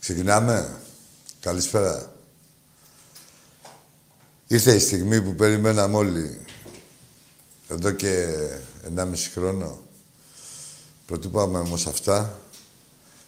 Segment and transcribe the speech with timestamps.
[0.00, 0.80] Ξεκινάμε.
[1.40, 2.12] Καλησπέρα.
[4.46, 6.40] Ήρθε η στιγμή που περιμέναμε όλοι
[7.68, 8.26] εδώ και
[8.96, 9.78] 1,5 χρόνο.
[11.06, 12.38] Πρωτού πάμε όμως αυτά,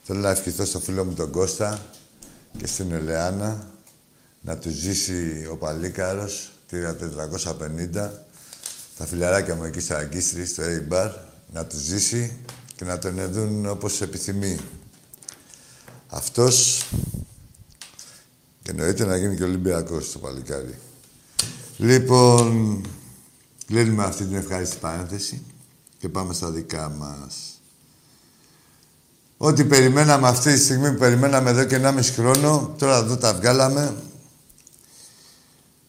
[0.03, 1.87] θέλω να ευχηθώ στο φίλο μου τον Κώστα
[2.59, 3.66] και στην Ελεάνα
[4.41, 8.11] να τους ζήσει ο Παλίκαρος, τύρα 450,
[8.97, 11.12] τα φιλαράκια μου εκεί στα Αγκίστρης, στο A-Bar,
[11.53, 12.38] να τους ζήσει
[12.77, 14.59] και να τον εδούν όπως επιθυμεί.
[16.15, 16.87] Αυτός
[18.62, 20.78] και εννοείται να γίνει και Ολυμπιακός το παλικάρι.
[21.77, 22.81] Λοιπόν,
[23.67, 25.43] κλείνουμε αυτή την ευχάριστη παρένθεση
[25.99, 27.61] και πάμε στα δικά μας.
[29.37, 33.97] Ό,τι περιμέναμε αυτή τη στιγμή που περιμέναμε εδώ και 1,5 χρόνο, τώρα εδώ τα βγάλαμε.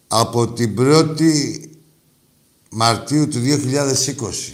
[0.08, 1.60] Από την 1η
[2.70, 4.54] Μαρτίου του 2020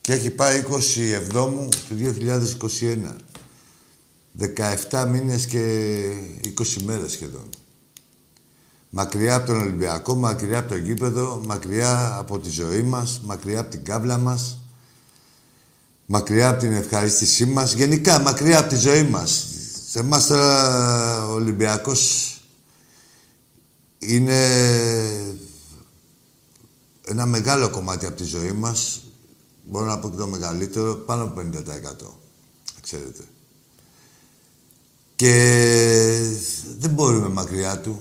[0.00, 1.96] και έχει πάει 27 του
[2.80, 3.16] 2021.
[4.38, 6.02] 17 μήνες και
[6.58, 7.48] 20 μέρες σχεδόν.
[8.90, 13.70] Μακριά από τον Ολυμπιακό, μακριά από το γήπεδο, μακριά από τη ζωή μας, μακριά από
[13.70, 14.58] την κάβλα μας,
[16.06, 19.46] μακριά από την ευχαρίστησή μας, γενικά μακριά από τη ζωή μας.
[19.90, 22.28] Σε εμάς τώρα ο Ολυμπιακός
[23.98, 24.38] είναι
[27.04, 29.02] ένα μεγάλο κομμάτι από τη ζωή μας,
[29.64, 32.20] μπορώ να πω και το μεγαλύτερο, πάνω από 50%.
[32.80, 33.22] Ξέρετε.
[35.16, 35.32] Και
[36.78, 38.00] δεν μπορούμε μακριά του.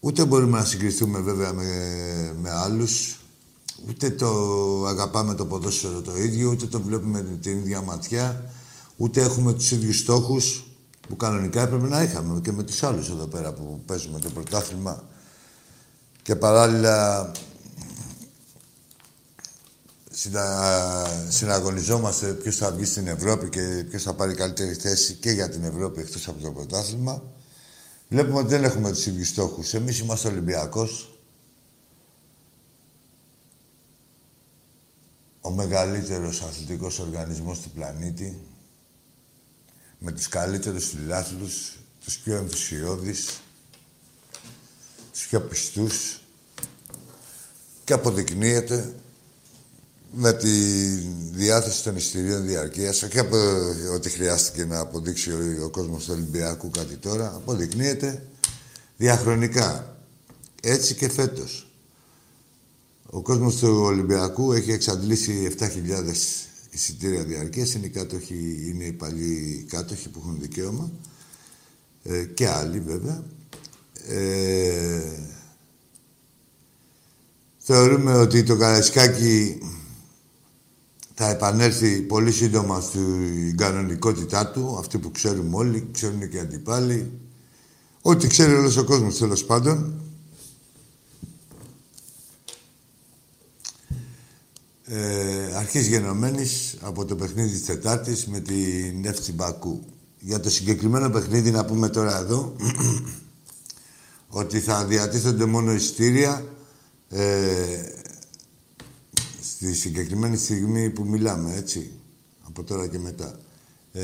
[0.00, 1.64] Ούτε μπορούμε να συγκριθούμε βέβαια με,
[2.40, 3.20] με άλλους.
[3.88, 4.26] Ούτε το
[4.86, 8.50] αγαπάμε το ποδόσφαιρο το ίδιο, ούτε το βλέπουμε την ίδια ματιά.
[8.96, 10.64] Ούτε έχουμε τους ίδιους στόχους
[11.08, 15.04] που κανονικά έπρεπε να είχαμε και με τους άλλους εδώ πέρα που παίζουμε το πρωτάθλημα.
[16.22, 17.30] Και παράλληλα
[20.16, 21.26] συνα...
[21.28, 25.64] συναγωνιζόμαστε ποιος θα βγει στην Ευρώπη και ποιος θα πάρει καλύτερη θέση και για την
[25.64, 27.22] Ευρώπη εκτός από το πρωτάθλημα.
[28.08, 29.74] Βλέπουμε ότι δεν έχουμε τους ίδιους στόχους.
[29.74, 31.18] Εμείς είμαστε Ολυμπιακός.
[35.40, 38.40] Ο μεγαλύτερος αθλητικός οργανισμός του πλανήτη
[39.98, 43.40] με τους καλύτερους φιλάθλους, τους πιο ενθουσιώδεις,
[45.12, 46.20] τους πιο πιστούς
[47.84, 48.94] και αποδεικνύεται
[50.18, 50.48] με τη
[51.32, 53.36] διάθεση των εισιτηρίων διαρκείας, όχι από
[53.94, 58.26] ότι χρειάστηκε να αποδείξει ο, ο κόσμος του Ολυμπιακού κάτι τώρα, αποδεικνύεται
[58.96, 59.96] διαχρονικά.
[60.62, 61.70] Έτσι και φέτος.
[63.10, 65.68] Ο κόσμος του Ολυμπιακού έχει εξαντλήσει 7.000
[66.70, 67.74] εισιτήρια διαρκείας.
[67.74, 70.90] Είναι οι, κάτοχοι, είναι οι παλιοί κάτοχοι που έχουν δικαίωμα.
[72.02, 73.24] Ε, και άλλοι βέβαια.
[74.08, 75.02] Ε,
[77.58, 79.58] θεωρούμε ότι το Καραϊσκάκι
[81.18, 87.20] θα επανέλθει πολύ σύντομα στην κανονικότητά του, αυτή που ξέρουμε όλοι, ξέρουν και οι αντιπάλοι.
[88.02, 90.00] Ό,τι ξέρει όλος ο κόσμος, τέλος πάντων.
[94.84, 99.84] Ε, αρχής γενομένης από το παιχνίδι της Τετάρτης με την Εύτσι Μπακού.
[100.18, 102.56] Για το συγκεκριμένο παιχνίδι να πούμε τώρα εδώ
[104.40, 106.44] ότι θα διατίθενται μόνο ειστήρια
[107.08, 107.24] ε,
[109.56, 111.90] στη συγκεκριμένη στιγμή που μιλάμε, έτσι,
[112.42, 113.38] από τώρα και μετά.
[113.92, 114.02] Ε,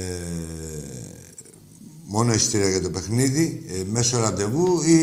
[2.07, 4.97] μόνο εισιτήρια για το παιχνίδι, ε, μέσω ραντεβού ή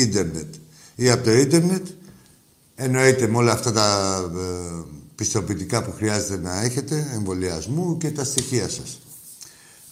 [0.00, 0.54] ίντερνετ.
[0.94, 1.86] Ή από το ίντερνετ,
[2.74, 8.68] εννοείται με όλα αυτά τα ε, πιστοποιητικά που χρειάζεται να έχετε, εμβολιασμού και τα στοιχεία
[8.68, 9.00] σας.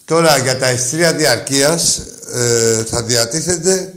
[0.05, 1.97] Τώρα για τα εισιτήρια διαρκείας
[2.33, 3.93] ε, θα διατίθεται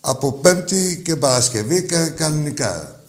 [0.00, 1.82] από Πέμπτη και Παρασκευή
[2.16, 3.02] κανονικά.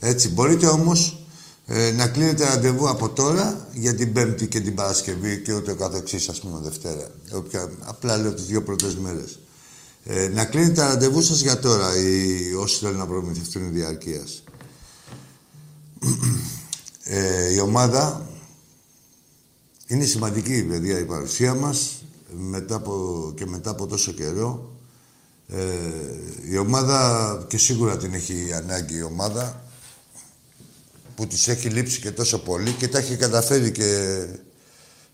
[0.00, 1.21] Έτσι, μπορείτε όμως
[1.66, 6.28] ε, να κλείνετε ραντεβού από τώρα για την Πέμπτη και την Παρασκευή και ούτε καθεξής,
[6.28, 7.10] ας πούμε, Δευτέρα.
[7.32, 9.38] Όποια, απλά λέω τις δύο πρώτες μέρες.
[10.04, 14.42] Ε, να κλείνετε τα ραντεβού σας για τώρα, οι, όσοι θέλουν να προμηθευτούν διαρκείας.
[17.04, 18.26] Ε, η ομάδα
[19.86, 22.04] είναι σημαντική, παιδιά, η παρουσία μας
[22.36, 24.76] μετά από, και μετά από τόσο καιρό.
[25.48, 25.62] Ε,
[26.50, 29.64] η ομάδα, και σίγουρα την έχει ανάγκη η ομάδα,
[31.14, 34.18] που της έχει λείψει και τόσο πολύ και τα έχει καταφέρει και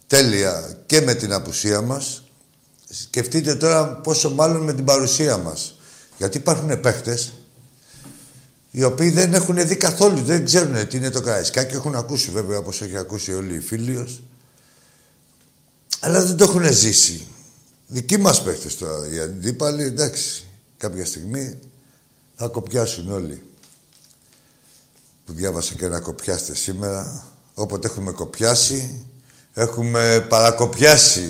[0.06, 2.22] τέλεια και με την απουσία μας.
[2.88, 5.78] Σκεφτείτε τώρα πόσο μάλλον με την παρουσία μας.
[6.18, 7.32] Γιατί υπάρχουν παίχτες
[8.70, 11.74] οι οποίοι δεν έχουν δει καθόλου, δεν ξέρουν τι είναι το Καραϊσκάκι.
[11.74, 14.20] Έχουν ακούσει βέβαια όπως έχει ακούσει όλοι οι φίλοι
[16.00, 17.26] Αλλά δεν το έχουν ζήσει.
[17.86, 20.44] Δικοί μας παίχτες τώρα, οι αντίπαλοι, εντάξει,
[20.76, 21.58] κάποια στιγμή
[22.34, 23.47] θα κοπιάσουν όλοι
[25.28, 27.25] που διάβασα και να κοπιάστε σήμερα.
[27.54, 29.04] Όποτε έχουμε κοπιάσει,
[29.54, 31.22] έχουμε παρακοπιάσει.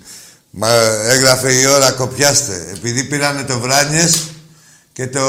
[0.60, 0.68] Μα
[1.08, 2.66] έγραφε η ώρα κοπιάστε.
[2.76, 4.30] Επειδή πήρανε το Βράνιες
[4.92, 5.20] και το...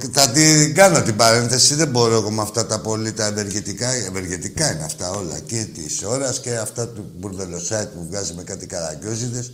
[0.00, 1.74] Και θα την κάνω την παρένθεση.
[1.74, 3.92] Δεν μπορώ εγώ με αυτά τα πολύ τα ευεργετικά.
[3.92, 5.38] Ευεργετικά είναι αυτά όλα.
[5.38, 9.52] Και της ώρας και αυτά του μπουρδελοσάιτ που βγάζει με κάτι καραγκιόζιδες.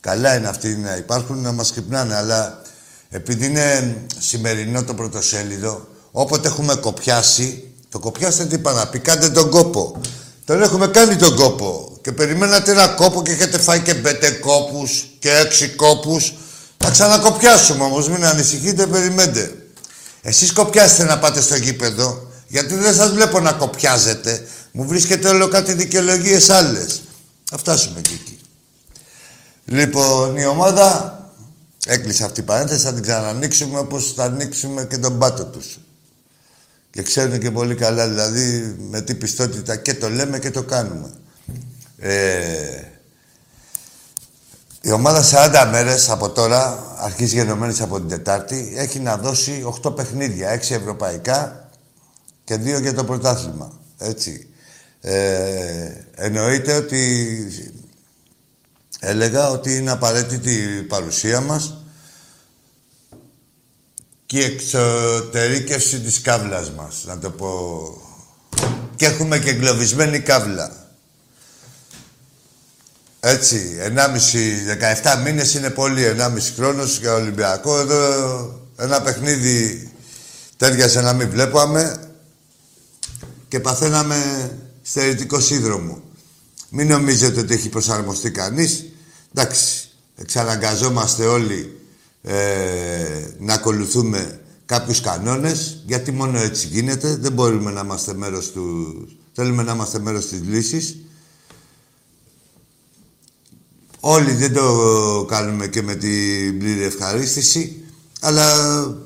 [0.00, 2.14] Καλά είναι αυτοί να υπάρχουν να μας ξυπνάνε.
[2.14, 2.62] Αλλά
[3.08, 9.30] επειδή είναι σημερινό το πρωτοσέλιδο, όποτε έχουμε κοπιάσει, το κοπιάστε τι είπα να πει, κάντε
[9.30, 10.00] τον κόπο.
[10.44, 11.98] Τον έχουμε κάνει τον κόπο.
[12.02, 16.34] Και περιμένατε ένα κόπο και έχετε φάει και πέντε κόπους και έξι κόπους.
[16.76, 19.54] Θα ξανακοπιάσουμε όμως, μην ανησυχείτε, περιμένετε.
[20.22, 24.46] Εσείς κοπιάστε να πάτε στο γήπεδο, γιατί δεν σας βλέπω να κοπιάζετε.
[24.72, 27.00] Μου βρίσκετε όλο κάτι δικαιολογίες άλλες.
[27.50, 28.38] Θα φτάσουμε και εκεί.
[29.64, 31.18] Λοιπόν, η ομάδα
[31.86, 35.78] έκλεισε αυτή η παρένθεση, θα την ξανανοίξουμε όπως θα ανοίξουμε και τον πάτο τους.
[36.96, 41.10] Και ξέρουν και πολύ καλά, δηλαδή, με τι πιστότητα και το λέμε και το κάνουμε.
[41.98, 42.82] Ε,
[44.80, 45.22] η ομάδα
[45.66, 50.74] 40 μέρες από τώρα, αρχής γενομένης από την Τετάρτη, έχει να δώσει 8 παιχνίδια, 6
[50.74, 51.68] ευρωπαϊκά
[52.44, 53.72] και 2 για το πρωτάθλημα.
[53.98, 54.48] Έτσι.
[55.00, 57.36] Ε, εννοείται ότι
[59.00, 61.85] έλεγα ότι είναι απαραίτητη η παρουσία μας
[64.26, 67.50] και η εξωτερήκευση της κάβλας μας, να το πω.
[68.96, 70.86] Και έχουμε και εγκλωβισμένη κάβλα.
[73.20, 77.78] Έτσι, 1,5, 17 μήνες είναι πολύ, 1,5 χρόνος για Ολυμπιακό.
[77.78, 79.90] Εδώ ένα παιχνίδι
[80.56, 82.00] τέριασε να μην βλέπαμε
[83.48, 84.50] και παθαίναμε
[84.82, 86.02] στερητικό σύνδρομο.
[86.70, 88.84] Μην νομίζετε ότι έχει προσαρμοστεί κανείς.
[89.34, 91.75] Εντάξει, εξαναγκαζόμαστε όλοι
[92.28, 97.16] ε, να ακολουθούμε κάποιους κανόνες, γιατί μόνο έτσι γίνεται.
[97.16, 98.94] Δεν μπορούμε να είμαστε μέρος του...
[99.32, 100.96] Θέλουμε να είμαστε μέρος της λύσης.
[104.00, 107.84] Όλοι δεν το κάνουμε και με την πλήρη ευχαρίστηση,
[108.20, 108.46] αλλά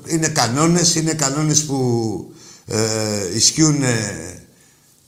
[0.05, 2.33] είναι κανόνες, είναι κανόνες που
[2.65, 3.81] ε, ισχύουν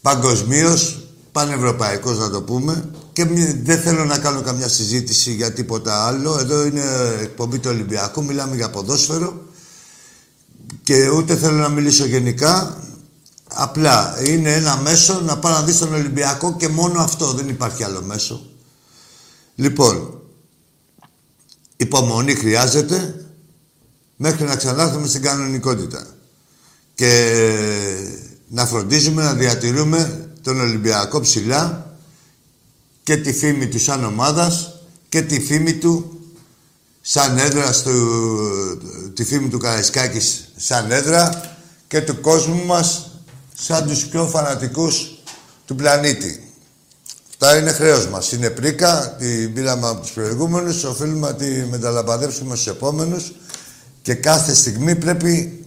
[0.01, 3.25] παγκοσμίως πανευρωπαϊκός να το πούμε και
[3.63, 6.39] δεν θέλω να κάνω καμιά συζήτηση για τίποτα άλλο.
[6.39, 6.84] Εδώ είναι
[7.22, 9.41] εκπομπή του Ολυμπιακού, μιλάμε για ποδόσφαιρο
[10.84, 12.77] και ούτε θέλω να μιλήσω γενικά.
[13.55, 17.84] Απλά είναι ένα μέσο να πάω να δεις τον Ολυμπιακό και μόνο αυτό, δεν υπάρχει
[17.84, 18.46] άλλο μέσο.
[19.55, 20.22] Λοιπόν,
[21.77, 23.25] υπομονή χρειάζεται
[24.15, 26.08] μέχρι να ξανάρθουμε στην κανονικότητα.
[26.96, 27.34] Και
[28.48, 31.92] να φροντίζουμε να διατηρούμε τον Ολυμπιακό ψηλά
[33.03, 34.79] και τη φήμη του σαν ομάδας
[35.10, 36.19] και τη φήμη του
[37.01, 37.91] σαν έδρα στο,
[39.13, 41.55] τη φήμη του Καραϊσκάκης σαν έδρα
[41.88, 43.12] και του κόσμου μας
[43.53, 45.12] σαν τους πιο φανατικούς
[45.65, 46.48] του πλανήτη.
[47.29, 48.31] Αυτά είναι χρέος μας.
[48.31, 53.33] Είναι πρίκα, την πήραμε από τους προηγούμενους, οφείλουμε να τη μεταλαμπαδεύσουμε στους επόμενους
[54.01, 55.65] και κάθε στιγμή πρέπει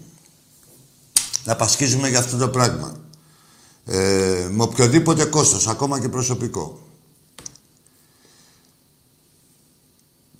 [1.44, 2.96] να πασχίζουμε για αυτό το πράγμα.
[3.86, 6.85] Ε, με οποιοδήποτε κόστος, ακόμα και προσωπικό.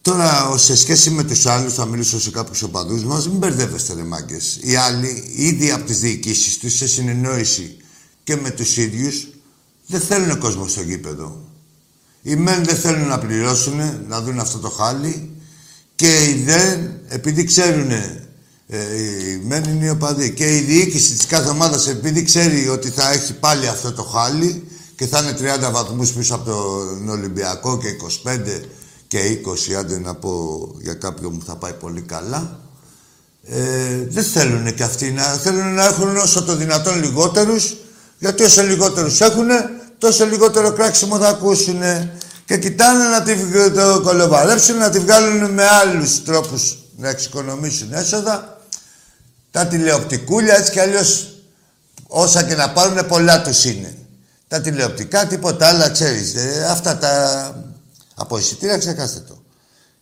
[0.07, 4.03] Τώρα, σε σχέση με τους άλλους, θα μιλήσω σε κάποιους οπαδούς μας, μην μπερδεύεστε ρε
[4.03, 4.59] μάγκες.
[4.63, 7.77] Οι άλλοι, ήδη από τις διοικήσεις τους, σε συνεννόηση
[8.25, 9.29] και με τους ίδιους,
[9.87, 11.41] δεν θέλουν κόσμο στο γήπεδο.
[12.23, 15.31] Οι μεν δεν θέλουν να πληρώσουν, να δουν αυτό το χάλι
[15.95, 18.19] και οι δεν, επειδή ξέρουν ε,
[19.43, 20.31] μένει είναι οι οπαδοί.
[20.31, 24.69] Και η διοίκηση της κάθε ομάδας, επειδή ξέρει ότι θα έχει πάλι αυτό το χάλι
[24.97, 27.89] και θα είναι 30 βαθμούς πίσω από τον Ολυμπιακό και
[28.25, 28.61] 25
[29.09, 29.19] και
[29.71, 30.31] 20, άντε να πω
[30.81, 32.59] για κάποιον που θα πάει πολύ καλά,
[33.45, 37.77] ε, δεν θέλουν και αυτοί να θέλουν να έχουν όσο το δυνατόν λιγότερους,
[38.19, 39.49] γιατί όσο λιγότερους έχουν,
[39.99, 41.81] τόσο λιγότερο κράξιμο θα ακούσουν.
[42.45, 43.35] Και κοιτάνε να τη,
[43.75, 48.61] το κολοβαρέψουν, να τη βγάλουν με άλλους τρόπους να εξοικονομήσουν έσοδα
[49.51, 51.29] τα τηλεοπτικούλια έτσι κι αλλιώς
[52.07, 53.95] όσα και να πάρουν πολλά τους είναι.
[54.49, 56.35] Τα τηλεοπτικά, τίποτα άλλα, ξέρεις.
[56.35, 57.66] Ε, αυτά τα
[58.19, 59.43] από εισιτήρια ξεχάστε το.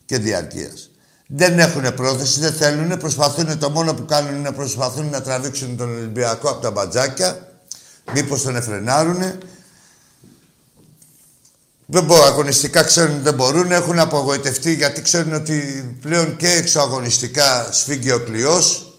[0.04, 0.90] Και διαρκείας.
[1.26, 5.76] Δεν έχουν πρόθεση, δεν θέλουν, προσπαθούν, το μόνο που κάνουν είναι να προσπαθούν να τραβήξουν
[5.76, 7.48] τον Ολυμπιακό από τα μπατζάκια.
[8.12, 9.38] Μήπως τον εφρενάρουνε.
[11.86, 17.72] Δεν μπορούν, αγωνιστικά ξέρουν ότι δεν μπορούν, έχουν απογοητευτεί γιατί ξέρουν ότι πλέον και εξωαγωνιστικά
[17.72, 18.94] σφίγγει ο κλειός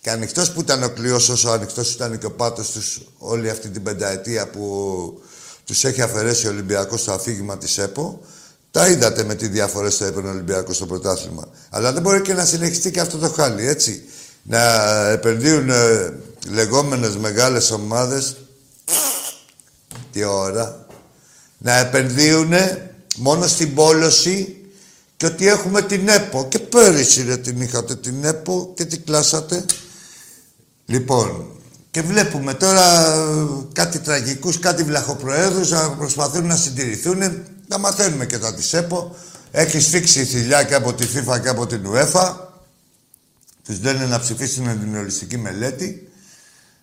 [0.00, 3.68] και ανοιχτός που ήταν ο κλειός, όσο ανοιχτός ήταν και ο πάτος τους όλη αυτή
[3.68, 5.22] την πενταετία που
[5.64, 8.20] τους έχει αφαιρέσει ο Ολυμπιακός στο αφήγημα της ΕΠΟ,
[8.70, 11.48] τα είδατε με τι διαφορές θα έπαιρνε ο Ολυμπιακός στο πρωτάθλημα.
[11.70, 14.04] Αλλά δεν μπορεί και να συνεχιστεί και αυτό το χάλι, έτσι.
[14.42, 14.60] Να
[15.08, 16.12] επενδύουν ε,
[16.48, 18.36] λεγόμενες μεγάλες ομάδες.
[20.12, 20.86] Τι ώρα.
[21.58, 22.52] Να επενδύουν
[23.16, 24.56] μόνο στην πόλωση
[25.16, 26.46] και ότι έχουμε την ΕΠΟ.
[26.48, 29.64] Και πέρυσι ρε την είχατε την ΕΠΟ και την κλάσατε.
[30.86, 31.46] Λοιπόν,
[31.90, 37.22] και βλέπουμε τώρα ε, κάτι τραγικούς, κάτι βλαχοπροέδρους να προσπαθούν να συντηρηθούν.
[37.70, 39.16] Να μαθαίνουμε και τα της ΕΠΟ.
[39.50, 42.34] Έχει σφίξει θηλιά και από τη FIFA και από την UEFA.
[43.64, 46.10] Τους λένε να ψηφίσουν την ολιστική μελέτη.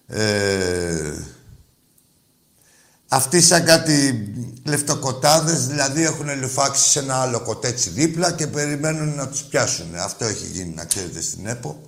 [0.07, 1.13] Ε,
[3.07, 4.27] αυτοί σαν κάτι
[4.63, 9.95] λεφτοκοτάδες, δηλαδή έχουν λουφάξει σε ένα άλλο κοτέτσι δίπλα και περιμένουν να τους πιάσουν.
[9.95, 11.81] Αυτό έχει γίνει, να ξέρετε, στην ΕΠΟ.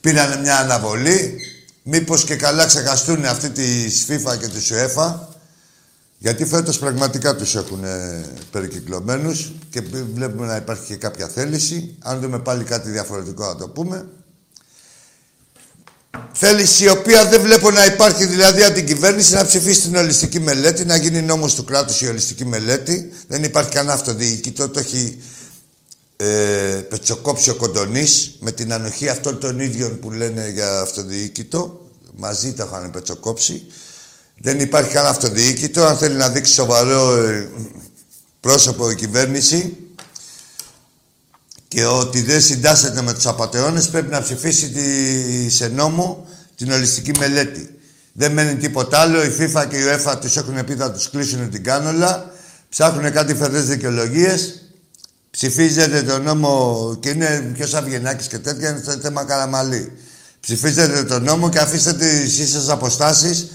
[0.00, 1.40] Πήρανε μια αναβολή.
[1.82, 5.14] Μήπως και καλά ξεχαστούν αυτή της FIFA και της UEFA.
[6.18, 9.80] Γιατί φέτος πραγματικά τους έχουν ε, περικυκλωμένους και
[10.14, 11.96] βλέπουμε να υπάρχει και κάποια θέληση.
[11.98, 14.08] Αν δούμε πάλι κάτι διαφορετικό να το πούμε.
[16.32, 20.40] Θέληση η οποία δεν βλέπω να υπάρχει δηλαδή από την κυβέρνηση να ψηφίσει την ολιστική
[20.40, 23.12] μελέτη, να γίνει νόμος του κράτους η ολιστική μελέτη.
[23.28, 25.22] Δεν υπάρχει κανένα αυτοδιοικητό, το έχει
[26.16, 26.26] ε,
[26.88, 31.86] πετσοκόψει ο Κοντονής με την ανοχή αυτών των ίδιων που λένε για αυτοδιοικητό.
[32.16, 33.66] Μαζί το είχαν πετσοκόψει.
[34.40, 35.84] Δεν υπάρχει κανένα αυτοδιοίκητο.
[35.84, 37.48] Αν θέλει να δείξει σοβαρό ε,
[38.40, 39.76] πρόσωπο η κυβέρνηση,
[41.68, 46.26] και ότι δεν συντάσσεται με τους απαταιώνες πρέπει να ψηφίσει τη, σε νόμο
[46.56, 47.70] την ολιστική μελέτη.
[48.12, 49.24] Δεν μένει τίποτα άλλο.
[49.24, 52.32] Η FIFA και η UEFA τους έχουν πει θα τους κλείσουν την κάνολα.
[52.68, 54.62] Ψάχνουν κάτι φεδές δικαιολογίες.
[55.30, 59.92] Ψηφίζετε το νόμο και είναι πιο αυγενάκης και τέτοια, είναι το θέμα καραμαλή.
[60.40, 63.48] Ψηφίζετε το νόμο και αφήστε τις ίσες αποστάσεις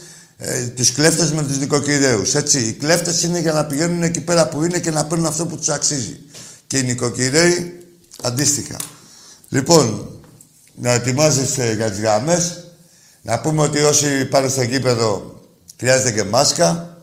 [0.46, 2.36] ε, τους κλέφτες με τους νοικοκυρέους.
[2.36, 5.46] Έτσι, οι κλέφτες είναι για να πηγαίνουν εκεί πέρα που είναι και να παίρνουν αυτό
[5.46, 6.20] που τους αξίζει.
[6.68, 7.84] Και οι νοικοκυρέοι
[8.22, 8.78] Αντίστοιχα.
[9.50, 10.10] Λοιπόν,
[10.76, 12.68] να ετοιμάζεστε για τις γραμμές.
[13.22, 15.40] Να πούμε ότι όσοι πάνε στο γήπεδο
[15.78, 16.98] χρειάζεται και μάσκα.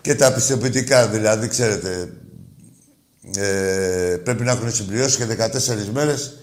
[0.00, 2.12] Και τα πιστοποιητικά, δηλαδή, ξέρετε,
[3.36, 6.36] ε, πρέπει να έχουν συμπληρώσει και 14 μέρες.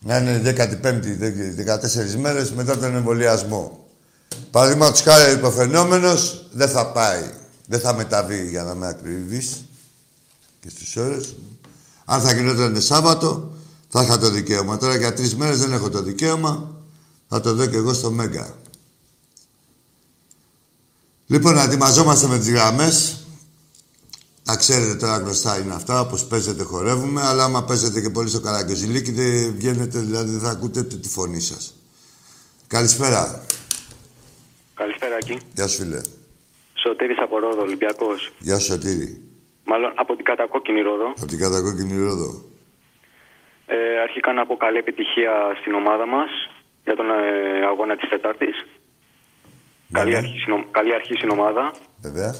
[0.00, 1.16] Να είναι 15η,
[1.54, 3.87] 14 μέρες μετά τον εμβολιασμό.
[4.50, 7.30] Παραδείγματος χάρη υποφαινόμενος δεν θα πάει.
[7.66, 9.64] Δεν θα μεταβεί για να με ακριβείς
[10.60, 11.36] και στις ώρες.
[12.04, 13.52] Αν θα γινόταν Σάββατο,
[13.88, 14.78] θα είχα το δικαίωμα.
[14.78, 16.74] Τώρα για τρεις μέρες δεν έχω το δικαίωμα.
[17.28, 18.56] Θα το δω και εγώ στο Μέγκα.
[21.26, 23.22] Λοιπόν, να ετοιμαζόμαστε με τις γραμμές.
[24.44, 28.40] Να ξέρετε τώρα γνωστά είναι αυτά, όπως παίζετε χορεύουμε, αλλά άμα παίζετε και πολύ στο
[28.40, 31.74] καραγκιόζηλίκι, δεν βγαίνετε, δηλαδή δεν θα ακούτε τη φωνή σας.
[32.66, 33.44] Καλησπέρα.
[34.78, 35.38] Καλησπέρα, εκεί.
[35.54, 36.00] Γεια σου, φίλε.
[36.82, 38.32] Σωτήρης από Ρόδο, Ολυμπιακός.
[38.38, 39.22] Γεια σου, Σωτήρη.
[39.64, 41.06] Μάλλον από την κατακόκκινη Ρόδο.
[41.16, 42.30] Από την κατακόκκινη Ρόδο.
[43.66, 46.30] Ε, αρχικά να πω καλή επιτυχία στην ομάδα μας
[46.84, 48.56] για τον ε, αγώνα της Τετάρτης.
[49.88, 50.16] Ναι, Καλή, ναι.
[50.16, 51.72] αρχή, στην- καλή αρχή στην ομάδα.
[52.02, 52.34] Βέβαια.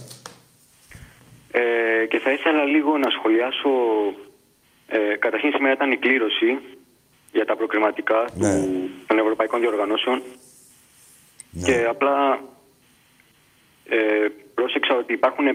[1.51, 3.71] Ε, και θα ήθελα λίγο να σχολιάσω.
[4.87, 6.59] Ε, καταρχήν σήμερα ήταν η κλήρωση
[7.33, 8.55] για τα προκριματικά Ναι.
[8.55, 10.23] του, των ευρωπαϊκών διοργανώσεων.
[11.59, 11.67] Ναι.
[11.67, 12.41] Και απλά
[13.89, 15.47] ε, πρόσεξα ότι υπάρχουν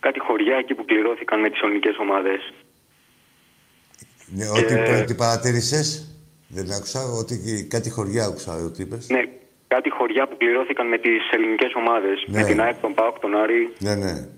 [0.00, 2.52] κάτι χωριά εκεί που κληρώθηκαν με τις ονικές ομάδες.
[4.26, 5.88] Ναι, ό,τι, ό,τι παρατήρησες,
[6.48, 9.08] δεν άκουσα, ότι κάτι χωριά άκουσα ότι είπες.
[9.08, 9.22] Ναι,
[9.68, 12.24] κάτι χωριά που πληρώθηκαν με τις ελληνικές ομάδες.
[12.26, 12.38] Ναι.
[12.38, 13.72] Με την ΑΕΚ, τον ΠΑΟΚ, τον Άρη.
[13.78, 14.28] Ναι, ναι.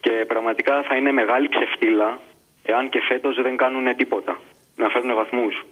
[0.00, 2.20] Και πραγματικά θα είναι μεγάλη ξεφτύλα
[2.62, 4.40] εάν και φέτος δεν κάνουν τίποτα.
[4.76, 5.64] Να φέρουν βαθμούς.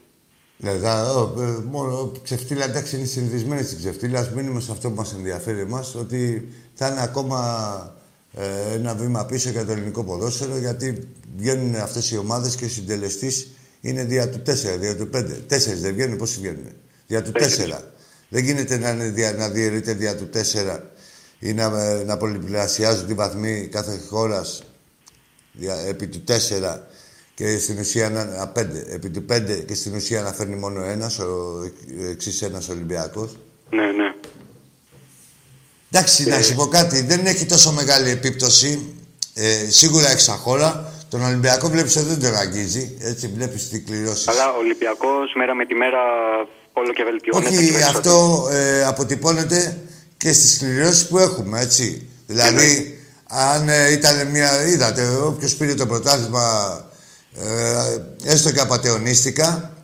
[0.62, 4.18] Ναι, θα, ο, ε, μόνο ξεφτύλα, εντάξει, είναι συνηθισμένη στην ξεφτύλα.
[4.20, 7.96] Ας μείνουμε σε αυτό που μας ενδιαφέρει εμάς, ότι θα είναι ακόμα
[8.34, 12.68] ε, ένα βήμα πίσω για το ελληνικό ποδόσφαιρο, γιατί βγαίνουν αυτές οι ομάδες και ο
[12.68, 13.50] συντελεστής
[13.80, 15.24] είναι δια του 4, δια του 5.
[15.46, 16.66] Τέσσερις δεν βγαίνουν, πόσοι βγαίνουν;
[17.06, 17.80] Δια του 4.
[18.28, 20.80] Δεν γίνεται να, είναι, δια- να διαιρείται δια του 4
[21.38, 24.62] ή να, ε, να πολυπλασιάζουν τη βαθμή κάθε χώρας
[25.52, 26.80] δια- επί του 4
[27.40, 28.84] και στην ουσία να είναι α, πέντε.
[28.88, 31.62] Επί του 5 και στην ουσία να φέρνει μόνο ένας, ο
[32.10, 33.36] εξής ένας Ολυμπιακός.
[33.70, 34.14] Ναι, ναι.
[35.90, 38.94] Εντάξει, να σου πω κάτι, δεν έχει τόσο μεγάλη επίπτωση.
[39.34, 40.92] Ε, σίγουρα έχει σαν χώρα.
[41.08, 42.96] Τον Ολυμπιακό βλέπεις ότι δεν τον αγγίζει.
[43.00, 44.28] Έτσι βλέπεις τι κληρώσεις.
[44.28, 45.98] Αλλά ο Ολυμπιακός μέρα με τη μέρα
[46.72, 47.50] όλο και βελτιώνεται.
[47.50, 47.98] και Όχι, περισσότερο.
[47.98, 49.78] αυτό ε, αποτυπώνεται
[50.16, 52.08] και στις κληρώσεις που έχουμε, έτσι.
[52.26, 54.66] Δηλαδή, αν ε, ήταν μια...
[54.66, 56.44] Είδατε, όποιος πήρε το πρωτάθλημα,
[57.42, 59.74] ε, έστω και απατεωνίστηκα,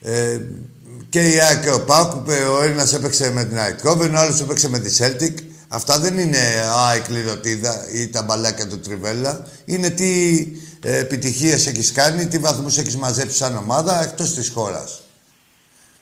[0.00, 0.40] ε,
[1.08, 4.40] και η ΑΕΚ και ο ΠΑΟΚ, που ο ένας έπαιξε με την Αιτκόβεν, ο άλλος
[4.40, 5.34] έπαιξε με τη Celtic.
[5.68, 6.38] Αυτά δεν είναι
[6.78, 9.46] α, η κληροτίδα ή τα μπαλάκια του Τριβέλα.
[9.64, 10.38] Είναι τι
[10.82, 15.02] ε, επιτυχίες έχεις κάνει, τι βαθμούς έχεις μαζέψει σαν ομάδα εκτός της χώρας.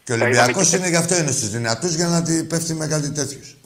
[0.05, 2.45] Και ο Τα Ολυμπιακός είδαμε και- είναι γι' αυτό είναι στους δυνατούς για να τη
[2.45, 3.57] πέφτει με κάτι τέτοιος.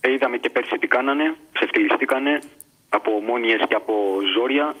[0.00, 2.40] Ε, είδαμε και πέρσι τι κάνανε, ξεφτυλιστήκανε.
[2.88, 3.92] από ομόνιες και από
[4.34, 4.76] ζόρια.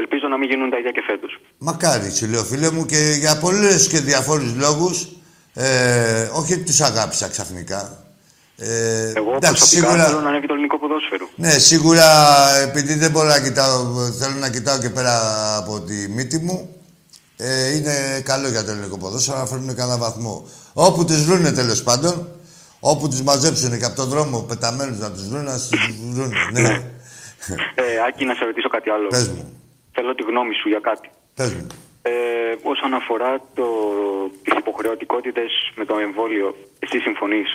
[0.00, 1.40] Ελπίζω να μην γίνουν τα ίδια και φέτος.
[1.58, 5.08] Μακάρι, σου λέω φίλε μου, και για πολλές και διαφόρους λόγους.
[5.54, 8.04] Ε, όχι ότι τους αγάπησα ξαφνικά.
[8.58, 10.04] Ε, Εγώ εντάξει, προσωπικά σίγουρα...
[10.04, 11.28] θέλω να ανέβει το ελληνικό ποδόσφαιρο.
[11.36, 12.06] Ναι, σίγουρα
[12.62, 13.84] επειδή δεν μπορώ να κοιτάω,
[14.20, 15.14] θέλω να κοιτάω και πέρα
[15.56, 16.76] από τη μύτη μου.
[17.36, 20.48] Ε, είναι καλό για το ελληνικό ποδόσφαιρο να φέρουν κανένα βαθμό.
[20.72, 22.28] Όπου τους βρούνε τέλος πάντων,
[22.80, 25.68] όπου τους μαζέψουν και από τον δρόμο πεταμένους να τους βρούνε, να τους
[26.10, 26.34] βρούνε.
[26.52, 26.60] Ναι.
[27.74, 29.08] ε, Άκη, να σε ρωτήσω κάτι άλλο.
[29.08, 29.55] Πες μου.
[29.96, 31.08] Θέλω τη γνώμη σου για κάτι.
[31.34, 31.66] Πες μου.
[32.02, 32.12] Ε,
[32.62, 33.66] όσον αφορά το,
[34.42, 37.48] τις υποχρεωτικότητες με το εμβόλιο, εσύ συμφωνείς;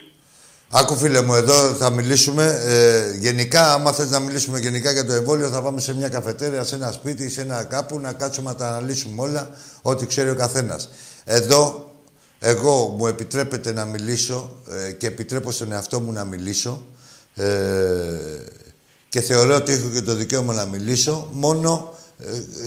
[0.74, 3.74] Άκου φίλε μου, εδώ θα μιλήσουμε ε, γενικά.
[3.74, 6.92] Άμα θες να μιλήσουμε γενικά για το εμβόλιο, θα πάμε σε μια καφετέρια, σε ένα
[6.92, 9.50] σπίτι, σε ένα κάπου, να κάτσουμε να τα αναλύσουμε όλα,
[9.82, 10.90] ό,τι ξέρει ο καθένας.
[11.26, 11.92] Εδώ,
[12.40, 16.86] εγώ μου επιτρέπεται να μιλήσω ε, και επιτρέπω στον εαυτό μου να μιλήσω
[17.36, 17.46] ε,
[19.10, 22.01] και θεωρώ ότι έχω και το δικαίωμα να μιλήσω μόνο ε,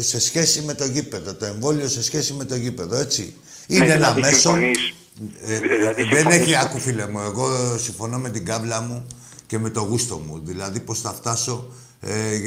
[0.01, 1.35] σε σχέση με το γήπεδο.
[1.35, 3.35] Το εμβόλιο σε σχέση με το γήπεδο, έτσι.
[3.67, 4.57] Είναι ένα δηλαδή μέσο...
[5.47, 9.07] Ε, δηλαδή, δεν έχει, άκου φίλε μου, εγώ συμφωνώ με την κάβλα μου
[9.47, 10.41] και με το γούστο μου.
[10.45, 11.69] Δηλαδή πώς θα φτάσω
[12.01, 12.41] ε,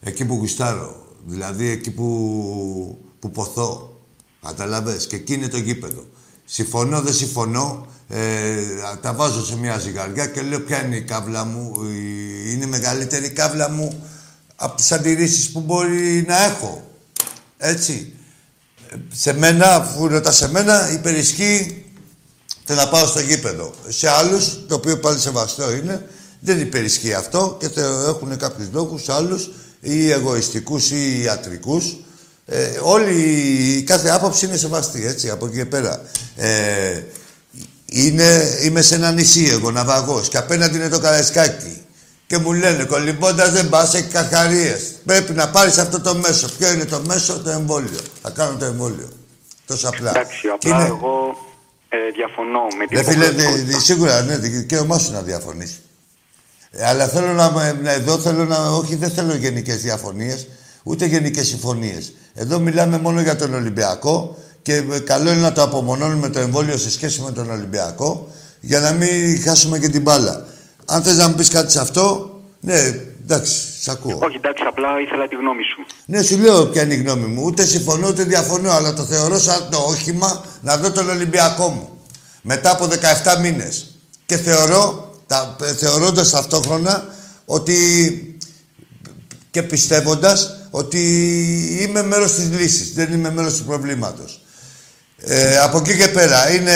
[0.00, 1.06] εκεί που γουστάρω.
[1.26, 4.00] Δηλαδή εκεί που, που ποθώ.
[4.46, 5.06] Καταλαβες.
[5.06, 6.04] Και εκεί είναι το γήπεδο.
[6.44, 7.86] Συμφωνώ, δεν συμφωνώ.
[8.08, 8.56] Ε,
[9.00, 11.72] τα βάζω σε μια ζυγαριά και λέω ποια είναι η κάβλα μου;
[12.52, 14.04] Είναι η μεγαλύτερη κάβλα μου
[14.62, 16.90] από τις αντιρρήσεις που μπορεί να έχω.
[17.56, 18.12] Έτσι
[19.12, 21.84] σε μένα, αφού ρωτά σε μένα, υπερισχύει
[22.64, 23.74] το να πάω στο γήπεδο.
[23.88, 26.06] Σε άλλους, το οποίο πάλι σεβαστό είναι,
[26.40, 31.96] δεν υπερισχύει αυτό και το έχουν κάποιους λόγους, άλλους, ή εγωιστικούς ή ιατρικούς.
[32.46, 36.02] Ε, όλοι, κάθε άποψη είναι σεβαστή, έτσι, από εκεί και πέρα.
[36.36, 37.02] Ε,
[37.86, 41.80] είναι, είμαι σε ένα νησί εγώ, ναυαγός, και απέναντι είναι το Καραϊσκάκι
[42.30, 44.76] και μου λένε κολυμπώντας δεν πας, έχεις καρχαρίε.
[45.04, 46.48] Πρέπει να πάρεις αυτό το μέσο.
[46.58, 47.98] Ποιο είναι το μέσο, το εμβόλιο.
[48.22, 49.08] Θα κάνω το εμβόλιο.
[49.66, 50.10] Τόσο απλά.
[50.10, 50.86] Εντάξει, απλά είναι...
[50.86, 51.36] εγώ
[51.88, 55.76] ε, διαφωνώ με την Δεν φίλε, σίγουρα ναι, δικαίωμά σου να διαφωνεί.
[56.70, 60.46] Ε, αλλά θέλω να, εδώ θέλω να, όχι δεν θέλω γενικές διαφωνίες,
[60.82, 62.12] ούτε γενικές συμφωνίες.
[62.34, 66.76] Εδώ μιλάμε μόνο για τον Ολυμπιακό και ε, καλό είναι να το απομονώνουμε το εμβόλιο
[66.76, 68.28] σε σχέση με τον Ολυμπιακό
[68.60, 70.46] για να μην χάσουμε και την μπάλα.
[70.92, 72.78] Αν θες να μου πεις κάτι σε αυτό, ναι,
[73.22, 74.18] εντάξει, σ' ακούω.
[74.22, 75.86] Όχι, εντάξει, απλά ήθελα τη γνώμη σου.
[76.06, 77.42] Ναι, σου λέω ποια είναι η γνώμη μου.
[77.44, 81.88] Ούτε συμφωνώ, ούτε διαφωνώ, αλλά το θεωρώ σαν το όχημα να δω τον Ολυμπιακό μου.
[82.42, 82.88] Μετά από
[83.34, 83.94] 17 μήνες.
[84.26, 87.76] Και θεωρώ, τα, θεωρώντας ταυτόχρονα, ότι
[89.50, 91.02] και πιστεύοντας ότι
[91.80, 94.40] είμαι μέρος της λύσης, δεν είμαι μέρος του προβλήματος.
[95.16, 96.74] Ε, από εκεί και πέρα είναι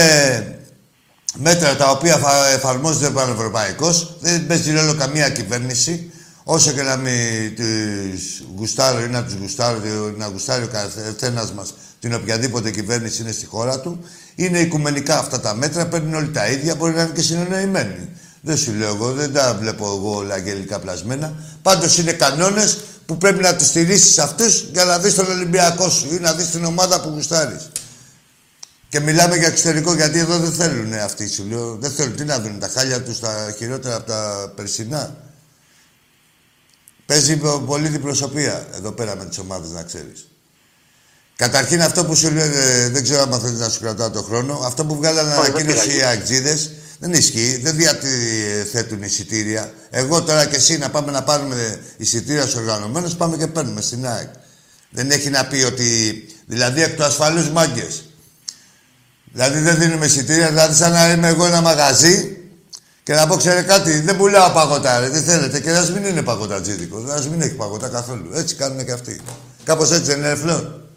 [1.35, 4.17] μέτρα τα οποία θα εφαρμόζεται πανευρωπαϊκώς.
[4.21, 6.11] Δεν παίζει ρόλο καμία κυβέρνηση.
[6.45, 9.79] Όσο και να μην τους γουστάρει ή να του γουστάρει,
[10.17, 14.05] να γουστάρει ο καθένας μας την οποιαδήποτε κυβέρνηση είναι στη χώρα του.
[14.35, 18.09] Είναι οικουμενικά αυτά τα μέτρα, παίρνουν όλοι τα ίδια, μπορεί να είναι και συνεννοημένοι.
[18.41, 21.33] Δεν σου λέω εγώ, δεν τα βλέπω εγώ όλα αγγελικά πλασμένα.
[21.63, 26.15] Πάντως είναι κανόνες που πρέπει να του στηρίσει αυτού για να δεις τον Ολυμπιακό σου
[26.15, 27.69] ή να δεις την ομάδα που γουστάρεις.
[28.95, 31.77] Και μιλάμε για εξωτερικό, γιατί εδώ δεν θέλουν αυτοί, σου λέω.
[31.77, 32.17] Δεν θέλουν.
[32.17, 35.17] Τι να δουν, τα χάλια τους τα χειρότερα από τα περσινά.
[37.07, 40.29] Παίζει πολύ διπροσωπεία εδώ πέρα με τις ομάδες, να ξέρεις.
[41.37, 44.61] Καταρχήν αυτό που σου λέω, ε, δεν ξέρω αν θέλεις να σου κρατάω το χρόνο,
[44.65, 49.73] αυτό που βγάλανε ανακοίνωση οι αγτζίδες, δεν ισχύει, δεν διαθέτουν εισιτήρια.
[49.91, 54.07] Εγώ τώρα και εσύ να πάμε να πάρουμε εισιτήρια στους οργανωμένους, πάμε και παίρνουμε στην
[54.07, 54.29] ΑΕΚ.
[54.91, 58.04] Δεν έχει να πει ότι, δηλαδή εκ του ασφαλούς μάγκες.
[59.35, 62.39] Δηλαδή δεν δίνουμε εισιτήρια, δηλαδή σαν να είμαι εγώ ένα μαγαζί
[63.03, 65.61] και να πω, ξέρετε κάτι, δεν πουλάω παγωτά, ρε, τι θέλετε.
[65.61, 68.31] Και να μην είναι παγωτά τζίδικο, να μην έχει παγωτά καθόλου.
[68.35, 69.21] Έτσι κάνουν και αυτοί.
[69.65, 70.89] Κάπως έτσι δεν είναι εφλόν.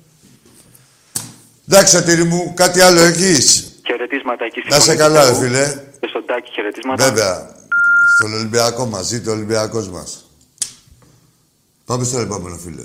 [1.70, 5.66] Εντάξει, Σωτήρη μου, κάτι άλλο έχεις; Χαιρετίσματα εκεί Να σε καλά, ρε φίλε.
[6.00, 7.04] Και στον Τάκη χαιρετίσματα.
[7.04, 7.56] Βέβαια.
[8.20, 10.26] Στον Ολυμπιακό μας, ζήτω ο Ολυμπιακός μας.
[11.86, 12.84] Πάμε στο επόμενο, φίλε.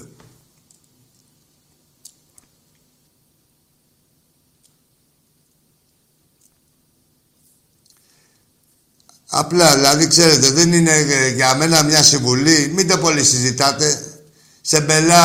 [9.35, 12.73] Απλά, δηλαδή, ξέρετε, δεν είναι ε, για μένα μια συμβουλή.
[12.75, 14.05] Μην το πολύ συζητάτε.
[14.61, 15.23] Σε μπελά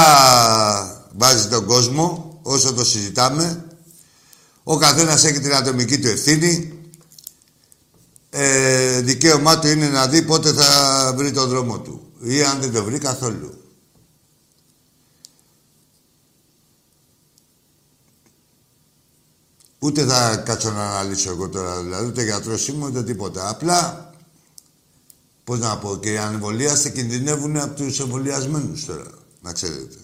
[1.17, 3.65] βάζει τον κόσμο, όσο το συζητάμε.
[4.63, 6.74] Ο καθένας έχει την ατομική του ευθύνη.
[8.30, 12.02] Ε, δικαίωμά του είναι να δει πότε θα βρει τον δρόμο του.
[12.22, 13.57] Ή αν δεν το βρει καθόλου.
[19.88, 23.50] Ούτε θα κάτσω να αναλύσω εγώ τώρα, δηλαδή, ούτε γιατρός είμαι, ούτε τίποτα.
[23.50, 24.08] Απλά
[25.47, 29.08] Πώς να πω, και οι ανεμβολίαστοι κινδυνεύουν από τους εμβολιασμένους τώρα,
[29.41, 29.95] να ξέρετε.